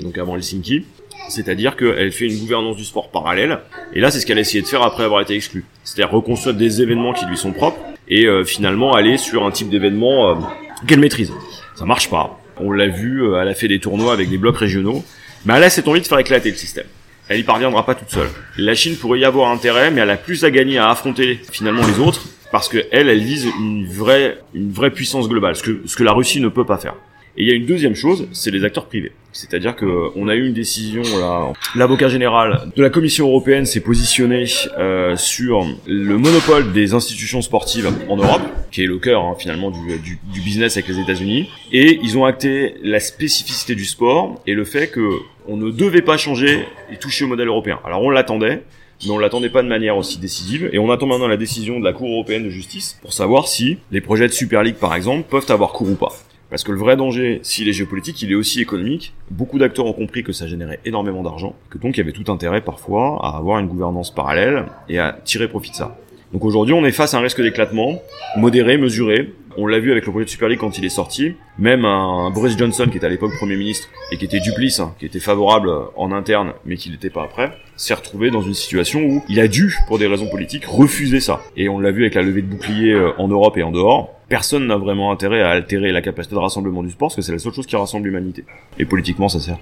[0.00, 0.84] donc avant Helsinki.
[1.28, 3.60] C'est-à-dire qu'elle fait une gouvernance du sport parallèle,
[3.94, 5.64] et là c'est ce qu'elle a essayé de faire après avoir été exclue.
[5.82, 10.38] C'est-à-dire reconstruire des événements qui lui sont propres, et finalement aller sur un type d'événement
[10.86, 11.32] qu'elle maîtrise.
[11.76, 12.43] Ça marche pas.
[12.58, 15.04] On l'a vu, euh, elle a fait des tournois avec des blocs régionaux.
[15.44, 16.86] Mais elle a cette envie de faire éclater le système.
[17.28, 18.28] Elle y parviendra pas toute seule.
[18.56, 21.86] La Chine pourrait y avoir intérêt, mais elle a plus à gagner à affronter finalement
[21.86, 25.80] les autres, parce que elle, elle vise une vraie, une vraie puissance globale, ce que,
[25.86, 26.94] ce que la Russie ne peut pas faire.
[27.36, 29.12] Et il y a une deuxième chose, c'est les acteurs privés.
[29.32, 33.80] C'est-à-dire que on a eu une décision là, l'avocat général de la Commission européenne s'est
[33.80, 34.44] positionné
[34.78, 39.72] euh, sur le monopole des institutions sportives en Europe, qui est le cœur hein, finalement
[39.72, 44.40] du, du, du, business avec les États-Unis, et ils ont acté la spécificité du sport
[44.46, 45.18] et le fait que
[45.48, 47.80] on ne devait pas changer et toucher au modèle européen.
[47.84, 48.62] Alors on l'attendait,
[49.04, 50.70] mais on l'attendait pas de manière aussi décisive.
[50.72, 53.78] Et on attend maintenant la décision de la Cour européenne de justice pour savoir si
[53.90, 56.12] les projets de Super League, par exemple, peuvent avoir cours ou pas.
[56.54, 59.12] Parce que le vrai danger, s'il est géopolitique, il est aussi économique.
[59.28, 62.30] Beaucoup d'acteurs ont compris que ça générait énormément d'argent, que donc il y avait tout
[62.30, 65.98] intérêt parfois à avoir une gouvernance parallèle et à tirer profit de ça.
[66.32, 68.00] Donc aujourd'hui, on est face à un risque d'éclatement,
[68.36, 69.34] modéré, mesuré.
[69.56, 71.32] On l'a vu avec le projet de Super League quand il est sorti.
[71.58, 74.94] Même un, Boris Johnson, qui était à l'époque Premier ministre, et qui était duplice, hein,
[75.00, 79.00] qui était favorable en interne, mais qui n'était pas après, s'est retrouvé dans une situation
[79.00, 81.40] où il a dû, pour des raisons politiques, refuser ça.
[81.56, 84.13] Et on l'a vu avec la levée de boucliers euh, en Europe et en dehors
[84.28, 87.32] personne n'a vraiment intérêt à altérer la capacité de rassemblement du sport, parce que c'est
[87.32, 88.44] la seule chose qui rassemble l'humanité.
[88.78, 89.58] Et politiquement, ça sert.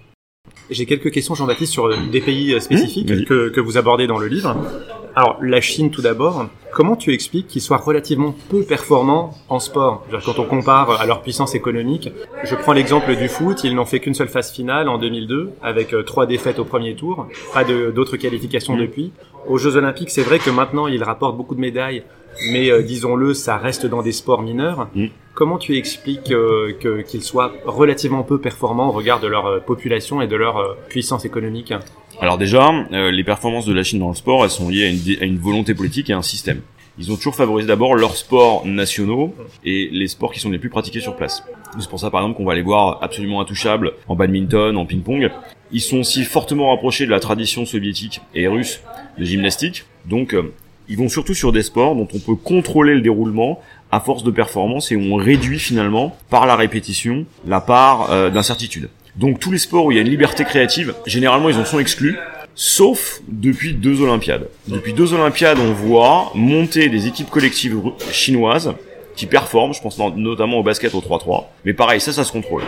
[0.70, 4.18] J'ai quelques questions, Jean-Baptiste, sur des pays euh, spécifiques mmh, que, que, vous abordez dans
[4.18, 4.56] le livre.
[5.14, 6.46] Alors, la Chine, tout d'abord.
[6.72, 10.06] Comment tu expliques qu'ils soient relativement peu performants en sport?
[10.24, 12.10] Quand on compare à leur puissance économique,
[12.44, 15.92] je prends l'exemple du foot, ils n'ont fait qu'une seule phase finale en 2002, avec
[15.92, 18.80] euh, trois défaites au premier tour, pas d'autres qualifications mmh.
[18.80, 19.12] depuis.
[19.46, 22.04] Aux Jeux Olympiques, c'est vrai que maintenant, ils rapportent beaucoup de médailles,
[22.50, 24.88] mais euh, disons-le, ça reste dans des sports mineurs.
[24.94, 25.06] Mm.
[25.34, 26.72] Comment tu expliques euh,
[27.06, 31.24] qu'ils soient relativement peu performants au regard de leur euh, population et de leur puissance
[31.24, 31.72] économique?
[32.20, 35.22] Alors déjà, les performances de la Chine dans le sport, elles sont liées à une,
[35.22, 36.60] à une volonté politique et à un système.
[36.98, 40.68] Ils ont toujours favorisé d'abord leurs sports nationaux et les sports qui sont les plus
[40.68, 41.42] pratiqués sur place.
[41.78, 45.30] C'est pour ça par exemple qu'on va les voir absolument intouchables en badminton, en ping-pong.
[45.72, 48.82] Ils sont aussi fortement rapprochés de la tradition soviétique et russe
[49.18, 49.86] de gymnastique.
[50.04, 50.36] Donc
[50.88, 54.30] ils vont surtout sur des sports dont on peut contrôler le déroulement à force de
[54.30, 58.88] performance et on réduit finalement par la répétition la part euh, d'incertitude.
[59.16, 61.78] Donc tous les sports où il y a une liberté créative, généralement ils en sont
[61.78, 62.16] exclus,
[62.54, 64.48] sauf depuis deux Olympiades.
[64.68, 67.78] Depuis deux Olympiades, on voit monter des équipes collectives
[68.10, 68.74] chinoises
[69.14, 71.44] qui performent, je pense notamment au basket au 3-3.
[71.64, 72.62] Mais pareil, ça, ça se contrôle.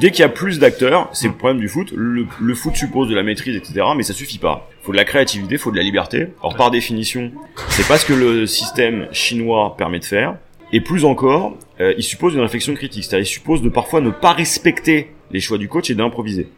[0.00, 1.92] Dès qu'il y a plus d'acteurs, c'est le problème du foot.
[1.94, 3.86] Le, le, foot suppose de la maîtrise, etc.
[3.96, 4.68] Mais ça suffit pas.
[4.82, 6.28] Faut de la créativité, faut de la liberté.
[6.42, 7.30] Or, par définition,
[7.68, 10.36] c'est pas ce que le système chinois permet de faire.
[10.72, 13.04] Et plus encore, euh, il suppose une réflexion critique.
[13.04, 16.48] C'est-à-dire, il suppose de parfois ne pas respecter les choix du coach et d'improviser.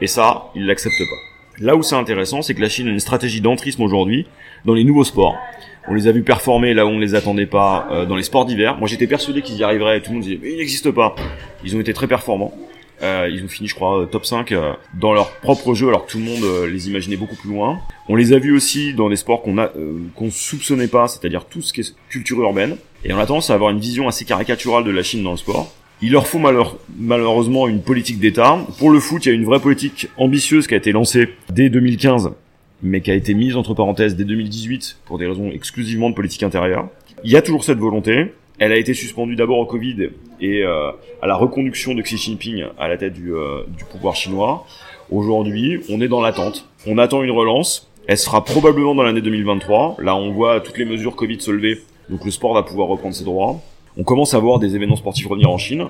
[0.00, 1.30] Et ça, il l'accepte pas.
[1.60, 4.26] Là où c'est intéressant, c'est que la Chine a une stratégie d'entrisme aujourd'hui
[4.64, 5.36] dans les nouveaux sports.
[5.88, 8.44] On les a vus performer là où on les attendait pas euh, dans les sports
[8.44, 8.76] d'hiver.
[8.78, 10.00] Moi, j'étais persuadé qu'ils y arriveraient.
[10.00, 11.14] Tout le monde disait mais ils n'existent pas.
[11.64, 12.52] Ils ont été très performants.
[13.02, 16.12] Euh, ils ont fini, je crois, top 5 euh, dans leur propre jeu, alors que
[16.12, 17.78] tout le monde euh, les imaginait beaucoup plus loin.
[18.08, 19.70] On les a vus aussi dans des sports qu'on a
[20.16, 22.76] qu'on soupçonnait pas, c'est-à-dire tout ce qui est culture urbaine.
[23.04, 25.36] Et on a tendance à avoir une vision assez caricaturale de la Chine dans le
[25.36, 25.72] sport.
[26.02, 28.58] Il leur faut malheur, malheureusement une politique d'État.
[28.78, 31.68] Pour le foot, il y a une vraie politique ambitieuse qui a été lancée dès
[31.68, 32.32] 2015
[32.82, 36.42] mais qui a été mise entre parenthèses dès 2018 pour des raisons exclusivement de politique
[36.42, 36.88] intérieure.
[37.24, 38.32] Il y a toujours cette volonté.
[38.58, 40.90] Elle a été suspendue d'abord au Covid et euh,
[41.22, 44.66] à la reconduction de Xi Jinping à la tête du, euh, du pouvoir chinois.
[45.10, 46.68] Aujourd'hui, on est dans l'attente.
[46.86, 47.90] On attend une relance.
[48.06, 49.96] Elle sera probablement dans l'année 2023.
[50.00, 53.14] Là, on voit toutes les mesures Covid se lever, donc le sport va pouvoir reprendre
[53.14, 53.60] ses droits.
[53.96, 55.86] On commence à voir des événements sportifs revenir en Chine.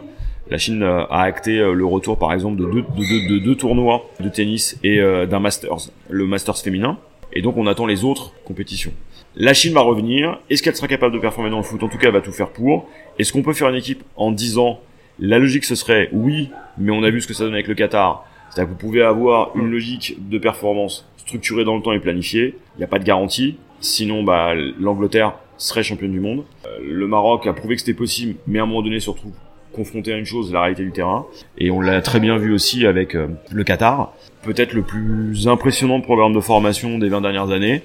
[0.51, 3.55] La Chine euh, a acté euh, le retour, par exemple, de deux, de, de, deux
[3.55, 6.99] tournois de tennis et euh, d'un Masters, le Masters féminin.
[7.33, 8.93] Et donc, on attend les autres compétitions.
[9.37, 10.41] La Chine va revenir.
[10.51, 11.81] Est-ce qu'elle sera capable de performer dans le foot?
[11.85, 12.89] En tout cas, elle va tout faire pour.
[13.21, 14.81] Est-ce qu'on peut faire une équipe en 10 ans?
[15.21, 17.75] La logique, ce serait oui, mais on a vu ce que ça donne avec le
[17.75, 18.27] Qatar.
[18.49, 22.57] C'est-à-dire que vous pouvez avoir une logique de performance structurée dans le temps et planifiée.
[22.75, 23.57] Il n'y a pas de garantie.
[23.81, 26.43] Sinon, bah, l'Angleterre serait championne du monde.
[26.83, 29.33] le Maroc a prouvé que c'était possible, mais à un moment donné, surtout,
[29.81, 31.27] confronté à une chose, la réalité du terrain.
[31.57, 34.13] Et on l'a très bien vu aussi avec euh, le Qatar.
[34.43, 37.83] Peut-être le plus impressionnant programme de formation des 20 dernières années.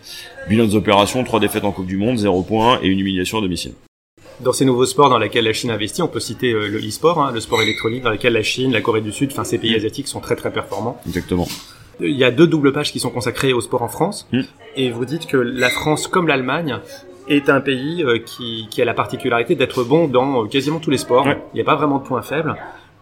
[0.49, 3.41] Bilan des opérations, 3 défaites en Coupe du Monde, 0 points et une humiliation à
[3.41, 3.73] domicile.
[4.41, 7.21] Dans ces nouveaux sports dans lesquels la Chine investit, on peut citer euh, le e-sport,
[7.21, 9.71] hein, le sport électronique, dans lequel la Chine, la Corée du Sud, enfin ces pays
[9.71, 9.77] mm.
[9.77, 10.99] asiatiques sont très très performants.
[11.07, 11.47] Exactement.
[12.01, 14.41] Il y a deux doubles pages qui sont consacrées au sport en France, mm.
[14.75, 16.79] et vous dites que la France, comme l'Allemagne,
[17.27, 20.91] est un pays euh, qui, qui, a la particularité d'être bon dans euh, quasiment tous
[20.91, 21.27] les sports.
[21.27, 22.55] Il n'y a pas vraiment de points faibles.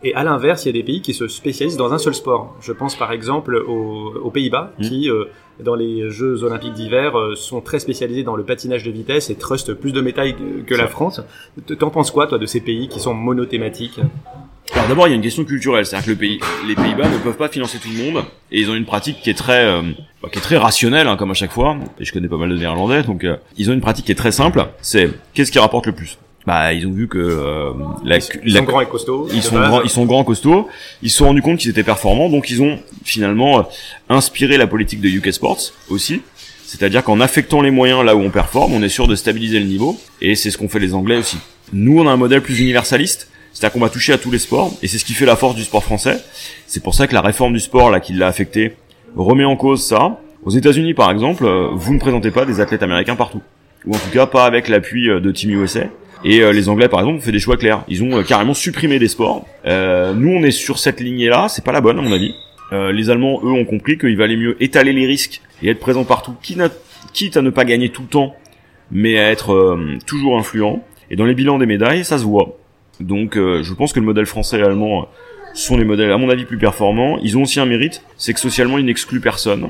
[0.06, 2.58] Et à l'inverse, il y a des pays qui se spécialisent dans un seul sport.
[2.60, 4.84] Je pense par exemple aux, aux Pays-Bas, mmh.
[4.84, 5.26] qui euh,
[5.62, 9.74] dans les Jeux olympiques d'hiver sont très spécialisés dans le patinage de vitesse et trustent
[9.74, 10.36] plus de médailles
[10.68, 11.22] que la France.
[11.80, 14.02] T'en penses quoi, toi, de ces pays qui sont monothématiques?
[14.72, 17.18] Alors d'abord, il y a une question culturelle, c'est-à-dire que le pays, les Pays-Bas ne
[17.18, 19.82] peuvent pas financer tout le monde, et ils ont une pratique qui est très, euh,
[20.22, 21.78] bah, qui est très rationnelle, hein, comme à chaque fois.
[22.00, 24.16] Et je connais pas mal de Néerlandais, donc euh, ils ont une pratique qui est
[24.16, 24.66] très simple.
[24.82, 26.18] C'est qu'est-ce qui rapporte le plus?
[26.46, 27.72] Bah, ils ont vu que euh,
[28.04, 29.30] la, ils, sont grands et costauds.
[29.34, 30.68] Ils sont grands, ils sont grands costauds.
[31.02, 33.70] Ils se sont rendus compte qu'ils étaient performants, donc ils ont finalement
[34.10, 36.22] inspiré la politique de UK Sports aussi.
[36.66, 39.66] C'est-à-dire qu'en affectant les moyens là où on performe, on est sûr de stabiliser le
[39.66, 41.38] niveau, et c'est ce qu'ont fait les Anglais aussi.
[41.72, 44.74] Nous, on a un modèle plus universaliste c'est-à-dire qu'on va toucher à tous les sports,
[44.82, 46.18] et c'est ce qui fait la force du sport français.
[46.68, 48.74] C'est pour ça que la réforme du sport, là, qui l'a affecté,
[49.16, 50.20] remet en cause ça.
[50.44, 53.42] Aux États-Unis, par exemple, euh, vous ne présentez pas des athlètes américains partout.
[53.86, 55.86] Ou en tout cas, pas avec l'appui euh, de Team USA.
[56.26, 57.84] Et euh, les Anglais, par exemple, ont fait des choix clairs.
[57.88, 59.46] Ils ont carrément supprimé des sports.
[59.66, 61.48] nous, on est sur cette lignée-là.
[61.48, 62.34] C'est pas la bonne, à mon avis.
[62.72, 66.36] les Allemands, eux, ont compris qu'il valait mieux étaler les risques et être présent partout,
[67.14, 68.36] quitte à ne pas gagner tout le temps,
[68.90, 70.84] mais à être toujours influent.
[71.12, 72.58] Et dans les bilans des médailles, ça se voit.
[73.00, 75.08] Donc euh, je pense que le modèle français et allemand
[75.54, 77.18] sont les modèles à mon avis plus performants.
[77.22, 79.70] Ils ont aussi un mérite, c'est que socialement ils n'excluent personne.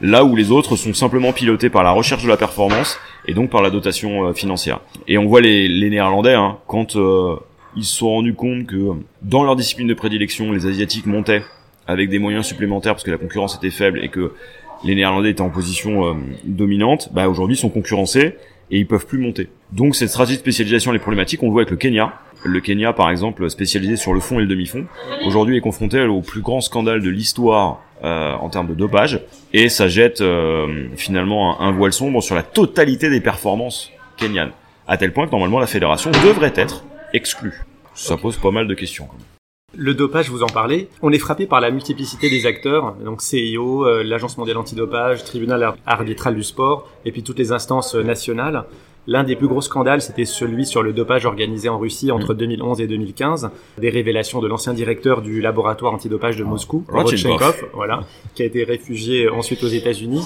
[0.00, 3.50] Là où les autres sont simplement pilotés par la recherche de la performance et donc
[3.50, 4.80] par la dotation euh, financière.
[5.06, 7.36] Et on voit les, les Néerlandais, hein, quand euh,
[7.76, 8.90] ils se sont rendus compte que
[9.22, 11.42] dans leur discipline de prédilection, les Asiatiques montaient
[11.86, 14.32] avec des moyens supplémentaires parce que la concurrence était faible et que
[14.84, 18.36] les Néerlandais étaient en position dominante, bah aujourd'hui ils sont concurrencés
[18.70, 19.48] et ils peuvent plus monter.
[19.72, 22.92] Donc cette stratégie de spécialisation les problématiques, on le voit avec le Kenya, le Kenya,
[22.92, 24.84] par exemple, spécialisé sur le fond et le demi-fond,
[25.26, 29.20] aujourd'hui est confronté au plus grand scandale de l'histoire euh, en termes de dopage,
[29.52, 34.52] et ça jette euh, finalement un, voile sombre sur la totalité des performances kenyanes,
[34.86, 37.62] à tel point que normalement la fédération devrait être exclue.
[37.94, 39.08] Ça pose pas mal de questions.
[39.76, 40.88] Le dopage, vous en parlez.
[41.02, 45.74] On est frappé par la multiplicité des acteurs, donc CIO, euh, l'Agence mondiale antidopage, Tribunal
[45.86, 48.64] arbitral du sport, et puis toutes les instances nationales.
[49.06, 52.78] L'un des plus gros scandales, c'était celui sur le dopage organisé en Russie entre 2011
[52.78, 52.82] mm.
[52.82, 53.50] et 2015.
[53.78, 58.64] Des révélations de l'ancien directeur du laboratoire antidopage de Moscou, Rodchenkov, voilà, qui a été
[58.64, 60.24] réfugié ensuite aux États-Unis.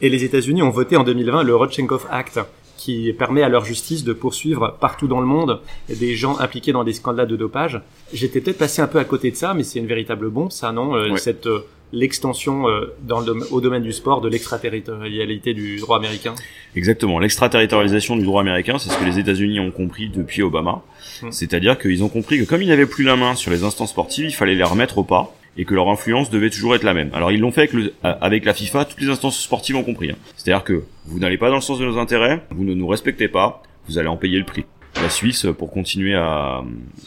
[0.00, 2.40] Et les États-Unis ont voté en 2020 le Rodchenkov Act,
[2.76, 6.84] qui permet à leur justice de poursuivre partout dans le monde des gens impliqués dans
[6.84, 7.80] des scandales de dopage.
[8.12, 10.70] J'étais peut-être passé un peu à côté de ça, mais c'est une véritable bombe, ça,
[10.70, 15.78] non euh, Cette euh, l'extension euh, dans le, au domaine du sport de l'extraterritorialité du
[15.78, 16.34] droit américain
[16.76, 17.18] Exactement.
[17.18, 20.82] L'extraterritorialisation du droit américain, c'est ce que les États-Unis ont compris depuis Obama.
[21.22, 21.30] Hmm.
[21.30, 24.26] C'est-à-dire qu'ils ont compris que comme ils n'avaient plus la main sur les instances sportives,
[24.26, 27.10] il fallait les remettre au pas et que leur influence devait toujours être la même.
[27.14, 30.10] Alors ils l'ont fait avec, le, avec, la FIFA, toutes les instances sportives ont compris.
[30.10, 30.16] Hein.
[30.36, 33.28] C'est-à-dire que vous n'allez pas dans le sens de nos intérêts, vous ne nous respectez
[33.28, 34.64] pas, vous allez en payer le prix.
[35.02, 36.62] La Suisse, pour continuer à,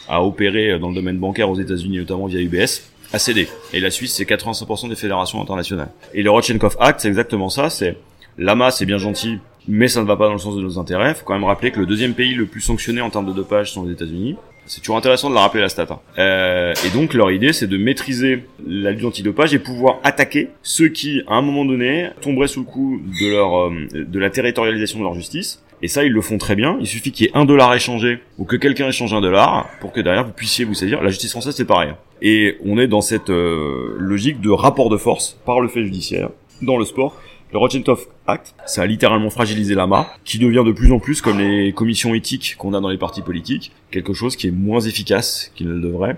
[0.08, 3.48] à opérer dans le domaine bancaire aux États-Unis, notamment via UBS, a cédé.
[3.72, 5.90] Et la Suisse, c'est 85% des fédérations internationales.
[6.14, 7.70] Et le Rochenkov Act, c'est exactement ça.
[7.70, 7.96] C'est
[8.38, 11.14] l'AMA, c'est bien gentil, mais ça ne va pas dans le sens de nos intérêts.
[11.14, 13.72] Faut quand même rappeler que le deuxième pays le plus sanctionné en termes de dopage
[13.72, 14.36] sont les États-Unis.
[14.64, 15.86] C'est toujours intéressant de la rappeler la stat.
[15.90, 15.98] Hein.
[16.18, 20.88] Euh, et donc leur idée, c'est de maîtriser la lutte antidopage et pouvoir attaquer ceux
[20.88, 25.00] qui, à un moment donné, tomberaient sous le coup de leur euh, de la territorialisation
[25.00, 25.62] de leur justice.
[25.82, 26.76] Et ça, ils le font très bien.
[26.80, 29.92] Il suffit qu'il y ait un dollar échangé ou que quelqu'un échange un dollar pour
[29.92, 31.02] que derrière vous puissiez vous saisir.
[31.02, 31.92] La justice française, c'est pareil.
[32.20, 36.30] Et on est dans cette euh, logique de rapport de force par le fait judiciaire
[36.62, 37.16] dans le sport
[37.52, 41.38] le Rochentov Act, ça a littéralement fragilisé l'AMA, qui devient de plus en plus, comme
[41.38, 45.52] les commissions éthiques qu'on a dans les partis politiques, quelque chose qui est moins efficace
[45.54, 46.16] qu'il ne le devrait.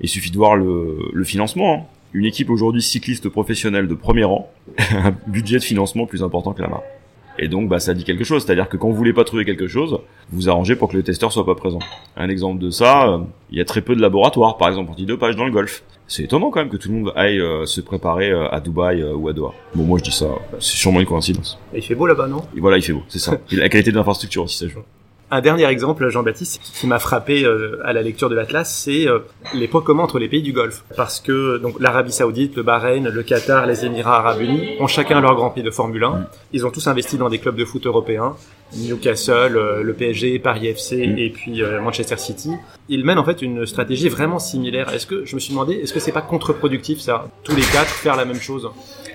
[0.00, 1.74] Il suffit de voir le, le financement.
[1.74, 1.86] Hein.
[2.14, 6.62] Une équipe aujourd'hui cycliste professionnelle de premier rang, un budget de financement plus important que
[6.62, 6.82] l'AMA.
[7.38, 8.44] Et donc, bah, ça dit quelque chose.
[8.44, 9.98] C'est-à-dire que quand vous voulez pas trouver quelque chose,
[10.30, 11.78] vous arrangez pour que le testeur soit pas présent.
[12.16, 13.18] Un exemple de ça, euh,
[13.50, 15.82] il y a très peu de laboratoires, par exemple antidopage dans le golf.
[16.08, 19.02] C'est étonnant quand même que tout le monde aille euh, se préparer euh, à Dubaï
[19.02, 19.54] ou à Doha.
[19.74, 20.26] Bon, moi je dis ça,
[20.58, 21.58] c'est sûrement une coïncidence.
[21.72, 22.42] Et il fait beau là-bas, non?
[22.56, 23.38] Et voilà, il fait beau, c'est ça.
[23.50, 24.80] Et la qualité de l'infrastructure aussi, ça joue.
[25.34, 29.20] Un dernier exemple, Jean-Baptiste, qui m'a frappé euh, à la lecture de l'Atlas, c'est euh,
[29.54, 30.84] les points communs entre les pays du Golfe.
[30.94, 35.22] Parce que donc l'Arabie Saoudite, le Bahreïn, le Qatar, les Émirats Arabes Unis ont chacun
[35.22, 36.26] leur Grand Prix de Formule 1.
[36.52, 38.36] Ils ont tous investi dans des clubs de foot européens.
[38.76, 41.18] Newcastle, euh, le PSG, Paris FC mm.
[41.18, 42.50] et puis Manchester City.
[42.88, 44.92] Ils mènent en fait une stratégie vraiment similaire.
[44.92, 47.90] Est-ce que je me suis demandé, est-ce que c'est pas contre-productif ça, tous les quatre
[47.90, 48.68] faire la même chose?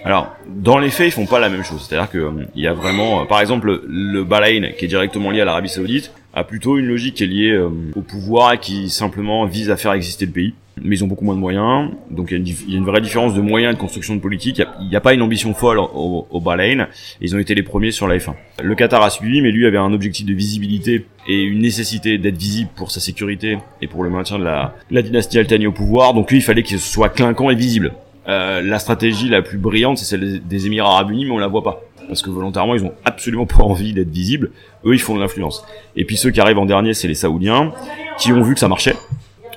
[0.04, 1.86] Alors, dans les faits, ils font pas la même chose.
[1.88, 5.46] C'est-à-dire que il y a vraiment, par exemple, le Bahreïn, qui est directement lié à
[5.46, 9.46] l'Arabie Saoudite, a plutôt une logique qui est liée euh, au pouvoir et qui simplement
[9.46, 10.54] vise à faire exister le pays.
[10.82, 13.42] Mais ils ont beaucoup moins de moyens, donc il y, a une, vraie différence de
[13.42, 14.62] moyens et de construction de politique.
[14.82, 16.88] Il n'y a, pas une ambition folle au, au Bahreïn.
[17.22, 18.34] Ils ont été les premiers sur la F1.
[18.62, 22.38] Le Qatar a suivi, mais lui avait un objectif de visibilité et une nécessité d'être
[22.38, 26.14] visible pour sa sécurité et pour le maintien de la, la dynastie Al au pouvoir.
[26.14, 27.94] Donc lui, il fallait qu'il soit clinquant et visible.
[28.28, 31.48] Euh, la stratégie la plus brillante, c'est celle des Émirats Arabes Unis, mais on la
[31.48, 34.52] voit pas parce que volontairement ils ont absolument pas envie d'être visibles.
[34.86, 35.66] Eux ils font de l'influence.
[35.96, 37.74] Et puis ceux qui arrivent en dernier c'est les Saoudiens
[38.18, 38.96] qui ont vu que ça marchait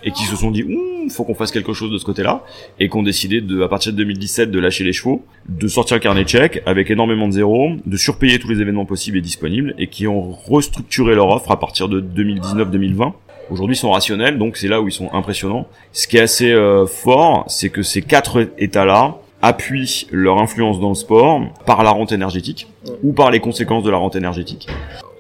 [0.05, 0.65] et qui se sont dit
[1.11, 2.45] faut qu'on fasse quelque chose de ce côté-là
[2.79, 5.97] et qui ont décidé de à partir de 2017 de lâcher les chevaux, de sortir
[5.97, 9.75] un carnet check avec énormément de zéros, de surpayer tous les événements possibles et disponibles
[9.79, 13.13] et qui ont restructuré leur offre à partir de 2019-2020
[13.51, 15.67] aujourd'hui sont rationnels, donc c'est là où ils sont impressionnants.
[15.93, 20.91] Ce qui est assez euh, fort, c'est que ces quatre états-là appuient leur influence dans
[20.91, 22.69] le sport par la rente énergétique
[23.03, 24.69] ou par les conséquences de la rente énergétique.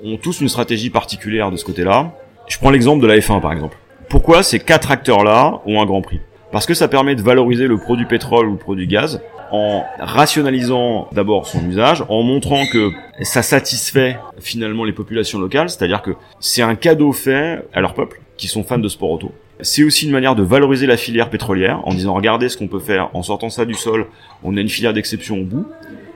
[0.04, 2.12] Ont tous une stratégie particulière de ce côté-là.
[2.46, 3.76] Je prends l'exemple de la F1 par exemple.
[4.10, 6.18] Pourquoi ces quatre acteurs-là ont un grand prix?
[6.50, 11.06] Parce que ça permet de valoriser le produit pétrole ou le produit gaz en rationalisant
[11.12, 12.90] d'abord son usage, en montrant que
[13.22, 18.20] ça satisfait finalement les populations locales, c'est-à-dire que c'est un cadeau fait à leur peuple
[18.36, 19.30] qui sont fans de sport auto.
[19.60, 22.80] C'est aussi une manière de valoriser la filière pétrolière en disant regardez ce qu'on peut
[22.80, 23.10] faire.
[23.14, 24.06] En sortant ça du sol,
[24.42, 25.66] on a une filière d'exception au bout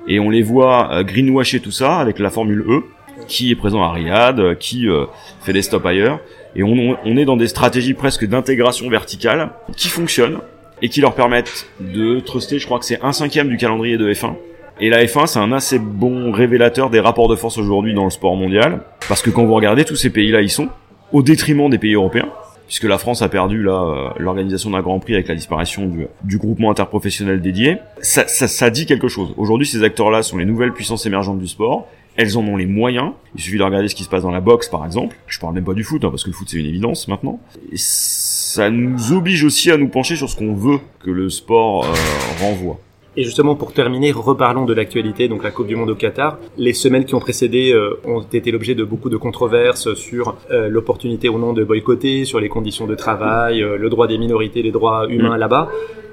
[0.09, 2.83] et on les voit euh, greenwasher tout ça avec la formule E
[3.29, 5.07] qui est présent à Riyad, euh, qui euh,
[5.43, 6.19] fait des stops ailleurs
[6.57, 10.39] et on, on est dans des stratégies presque d'intégration verticale qui fonctionnent
[10.83, 14.13] et qui leur permettent de truster, je crois que c'est un cinquième du calendrier de
[14.13, 14.35] F1.
[14.81, 18.11] Et la F1, c'est un assez bon révélateur des rapports de force aujourd'hui dans le
[18.11, 20.69] sport mondial, parce que quand vous regardez tous ces pays-là, ils sont
[21.13, 22.29] au détriment des pays européens,
[22.67, 26.39] puisque la France a perdu euh, l'organisation d'un Grand Prix avec la disparition du, du
[26.39, 27.79] groupement interprofessionnel dédié.
[28.01, 29.33] Ça dit quelque chose.
[29.37, 31.87] Aujourd'hui, ces acteurs-là sont les nouvelles puissances émergentes du sport.
[32.17, 33.13] Elles en ont les moyens.
[33.35, 35.17] Il suffit de regarder ce qui se passe dans la boxe, par exemple.
[35.27, 37.41] Je parle même pas du foot, hein, parce que le foot c'est une évidence maintenant.
[37.73, 41.85] Et ça nous oblige aussi à nous pencher sur ce qu'on veut que le sport
[41.85, 41.95] euh,
[42.41, 42.79] renvoie.
[43.17, 46.39] Et justement, pour terminer, reparlons de l'actualité, donc la Coupe du Monde au Qatar.
[46.57, 50.69] Les semaines qui ont précédé euh, ont été l'objet de beaucoup de controverses sur euh,
[50.69, 54.73] l'opportunité ou non de boycotter, sur les conditions de travail, le droit des minorités, les
[54.73, 55.41] droits humains mm.
[55.41, 55.69] là-bas.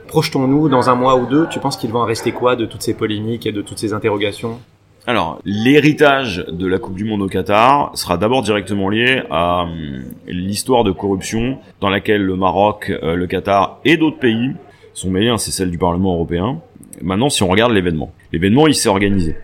[0.08, 2.82] Projetons-nous dans un mois ou deux, tu penses qu'il va en rester quoi de toutes
[2.82, 4.60] ces polémiques et de toutes ces interrogations?
[5.08, 10.04] Alors, l'héritage de la Coupe du Monde au Qatar sera d'abord directement lié à hum,
[10.28, 14.52] l'histoire de corruption dans laquelle le Maroc, euh, le Qatar et d'autres pays
[14.94, 16.62] sont mêlés, hein, c'est celle du Parlement européen.
[17.02, 19.36] Maintenant, si on regarde l'événement, l'événement, il s'est organisé.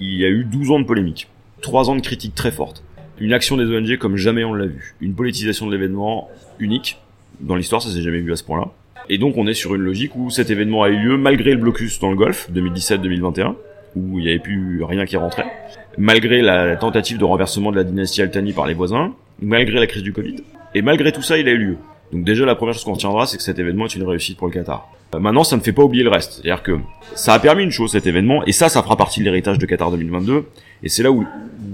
[0.00, 1.28] Il y a eu 12 ans de polémique,
[1.62, 2.82] 3 ans de critiques très fortes,
[3.20, 6.98] une action des ONG comme jamais on l'a vu, une politisation de l'événement unique,
[7.38, 8.72] dans l'histoire ça s'est jamais vu à ce point-là,
[9.08, 11.58] Et donc on est sur une logique où cet événement a eu lieu malgré le
[11.58, 13.54] blocus dans le Golfe 2017-2021,
[13.96, 15.46] où il n'y avait plus rien qui rentrait,
[15.98, 20.02] malgré la tentative de renversement de la dynastie Altani par les voisins, malgré la crise
[20.02, 20.36] du Covid.
[20.74, 21.76] Et malgré tout ça, il a eu lieu.
[22.12, 24.46] Donc déjà, la première chose qu'on retiendra, c'est que cet événement est une réussite pour
[24.46, 24.88] le Qatar.
[25.14, 26.34] Euh, maintenant, ça ne fait pas oublier le reste.
[26.34, 26.78] C'est-à-dire que
[27.14, 29.66] ça a permis une chose, cet événement, et ça, ça fera partie de l'héritage de
[29.66, 30.44] Qatar 2022,
[30.82, 31.24] et c'est là où,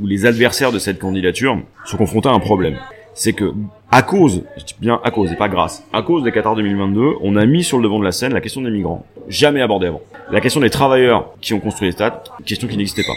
[0.00, 2.76] où les adversaires de cette candidature sont confrontés à un problème.
[3.14, 3.52] C'est que,
[3.90, 7.14] à cause, je dis bien à cause et pas grâce, à cause de Qatar 2022,
[7.20, 9.04] on a mis sur le devant de la scène la question des migrants.
[9.28, 10.00] Jamais abordée avant.
[10.30, 13.14] La question des travailleurs qui ont construit les stades, question qui n'existait pas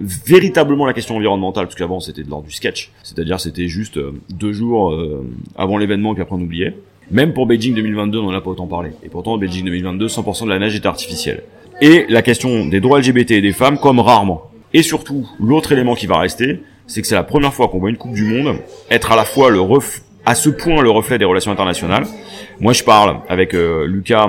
[0.00, 4.12] véritablement la question environnementale, parce qu'avant c'était de l'ordre du sketch, c'est-à-dire c'était juste euh,
[4.28, 5.24] deux jours euh,
[5.56, 6.76] avant l'événement puis après on oubliait.
[7.10, 8.90] Même pour Beijing 2022, on n'en a pas autant parlé.
[9.04, 11.44] Et pourtant, Beijing 2022, 100% de la neige est artificielle.
[11.80, 14.50] Et la question des droits LGBT et des femmes, comme rarement.
[14.74, 17.90] Et surtout, l'autre élément qui va rester, c'est que c'est la première fois qu'on voit
[17.90, 18.56] une Coupe du Monde
[18.90, 22.04] être à la fois le ref à ce point le reflet des relations internationales.
[22.60, 24.28] Moi, je parle avec euh, Lucas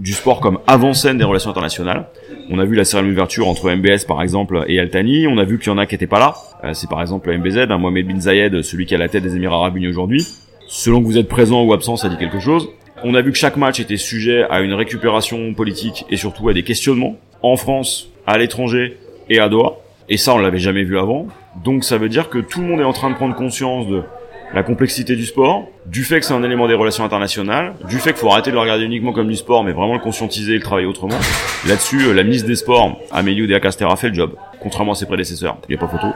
[0.00, 2.06] du sport comme avant-scène des relations internationales.
[2.50, 5.28] On a vu la cérémonie d'ouverture entre MBS par exemple et Altani.
[5.28, 6.34] On a vu qu'il y en a qui étaient pas là.
[6.64, 9.36] Euh, c'est par exemple MBZ, hein, Mohamed Bin Zayed, celui qui a la tête des
[9.36, 10.26] Émirats Arabes Unis aujourd'hui.
[10.66, 12.68] Selon que vous êtes présent ou absent, ça dit quelque chose.
[13.04, 16.54] On a vu que chaque match était sujet à une récupération politique et surtout à
[16.54, 18.96] des questionnements en France, à l'étranger
[19.28, 19.74] et à Doha.
[20.08, 21.28] Et ça, on l'avait jamais vu avant.
[21.62, 24.02] Donc ça veut dire que tout le monde est en train de prendre conscience de
[24.54, 28.10] la complexité du sport, du fait que c'est un élément des relations internationales, du fait
[28.10, 30.56] qu'il faut arrêter de le regarder uniquement comme du sport, mais vraiment le conscientiser et
[30.56, 31.18] le travailler autrement.
[31.66, 35.06] Là-dessus, euh, la ministre des Sports, Amélie Oudéa-Castéra, a fait le job, contrairement à ses
[35.06, 35.58] prédécesseurs.
[35.68, 36.06] Il n'y a pas photo.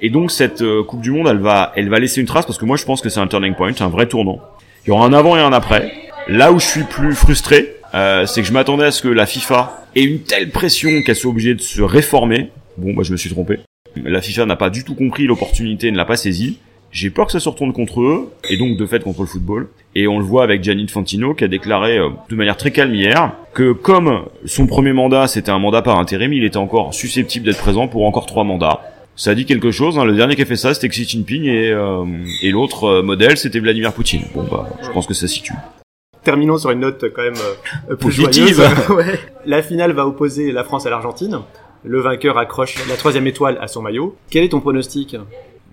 [0.00, 2.58] Et donc cette euh, Coupe du Monde, elle va, elle va laisser une trace parce
[2.58, 4.40] que moi je pense que c'est un turning point, un vrai tournant.
[4.86, 5.92] Il y aura un avant et un après.
[6.28, 9.26] Là où je suis plus frustré, euh, c'est que je m'attendais à ce que la
[9.26, 12.50] FIFA ait une telle pression qu'elle soit obligée de se réformer.
[12.78, 13.60] Bon, moi je me suis trompé.
[14.02, 16.58] La FIFA n'a pas du tout compris l'opportunité, ne l'a pas saisie.
[16.96, 19.68] J'ai peur que ça se retourne contre eux, et donc de fait contre le football.
[19.94, 22.94] Et on le voit avec Gianni Fantino qui a déclaré euh, de manière très calme
[22.94, 27.44] hier que comme son premier mandat c'était un mandat par intérim, il était encore susceptible
[27.44, 28.80] d'être présent pour encore trois mandats.
[29.14, 29.98] Ça dit quelque chose.
[29.98, 30.06] Hein.
[30.06, 32.06] Le dernier qui a fait ça, c'était Xi Jinping et, euh,
[32.40, 34.22] et l'autre euh, modèle, c'était Vladimir Poutine.
[34.34, 35.52] Bon bah, je pense que ça situe.
[36.24, 37.34] Terminons sur une note quand même
[37.90, 38.54] euh, plus Positive.
[38.54, 38.70] joyeuse.
[38.88, 39.18] Ouais.
[39.44, 41.40] La finale va opposer la France à l'Argentine.
[41.84, 44.16] Le vainqueur accroche la troisième étoile à son maillot.
[44.30, 45.14] Quel est ton pronostic?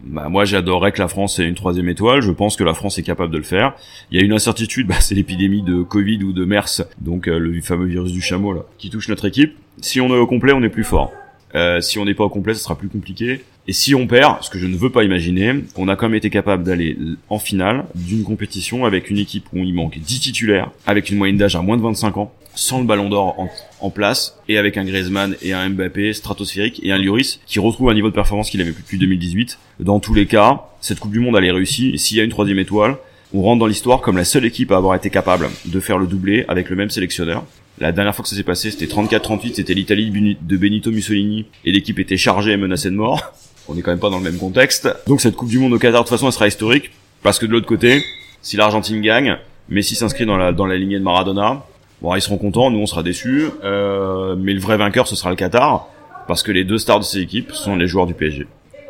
[0.03, 2.21] Bah, moi, j'adorerais que la France ait une troisième étoile.
[2.21, 3.73] Je pense que la France est capable de le faire.
[4.11, 7.39] Il y a une incertitude, bah, c'est l'épidémie de Covid ou de MERS, donc euh,
[7.39, 9.55] le fameux virus du chameau là, qui touche notre équipe.
[9.81, 11.11] Si on est au complet, on est plus fort.
[11.55, 13.43] Euh, si on n'est pas au complet, ce sera plus compliqué.
[13.65, 16.17] Et si on perd, ce que je ne veux pas imaginer, on a quand même
[16.17, 16.97] été capable d'aller
[17.29, 21.37] en finale d'une compétition avec une équipe où il manque 10 titulaires, avec une moyenne
[21.37, 23.37] d'âge à moins de 25 ans, sans le ballon d'or
[23.79, 27.89] en, place, et avec un Griezmann et un Mbappé stratosphérique, et un Lloris qui retrouve
[27.89, 29.57] un niveau de performance qu'il avait plus depuis 2018.
[29.79, 32.23] Dans tous les cas, cette Coupe du Monde, elle est réussie, et s'il y a
[32.25, 32.97] une troisième étoile,
[33.33, 36.05] on rentre dans l'histoire comme la seule équipe à avoir été capable de faire le
[36.05, 37.45] doublé avec le même sélectionneur.
[37.79, 41.71] La dernière fois que ça s'est passé, c'était 34-38, c'était l'Italie de Benito Mussolini, et
[41.71, 43.33] l'équipe était chargée et menacée de mort.
[43.67, 44.89] On est quand même pas dans le même contexte.
[45.07, 46.91] Donc cette Coupe du Monde au Qatar, de toute façon, elle sera historique,
[47.21, 48.03] parce que de l'autre côté,
[48.41, 49.37] si l'Argentine gagne,
[49.69, 51.63] Messi s'inscrit dans la, dans la lignée de Maradona,
[52.01, 55.29] bon, ils seront contents, nous on sera déçus, euh, mais le vrai vainqueur, ce sera
[55.29, 55.87] le Qatar,
[56.27, 58.47] parce que les deux stars de ces équipes sont les joueurs du PSG.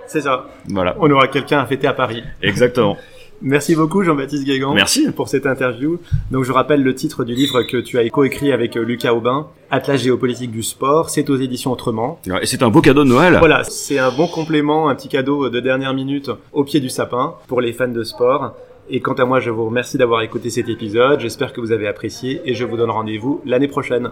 [0.08, 0.46] C'est ça.
[0.68, 0.96] Voilà.
[1.00, 2.24] On aura quelqu'un à fêter à Paris.
[2.42, 2.98] Exactement.
[3.44, 4.74] Merci beaucoup Jean-Baptiste Guégan.
[4.74, 5.12] Merci.
[5.12, 6.00] pour cette interview.
[6.32, 9.48] Donc je rappelle le titre du livre que tu as coécrit avec euh, Lucas Aubin,
[9.70, 11.10] Atlas géopolitique du sport.
[11.10, 12.20] C'est aux éditions Autrement.
[12.42, 13.38] Et c'est un beau cadeau de Noël.
[13.40, 17.36] Voilà, c'est un bon complément, un petit cadeau de dernière minute au pied du sapin
[17.48, 18.54] pour les fans de sport.
[18.90, 21.20] Et quant à moi, je vous remercie d'avoir écouté cet épisode.
[21.20, 24.12] J'espère que vous avez apprécié et je vous donne rendez-vous l'année prochaine.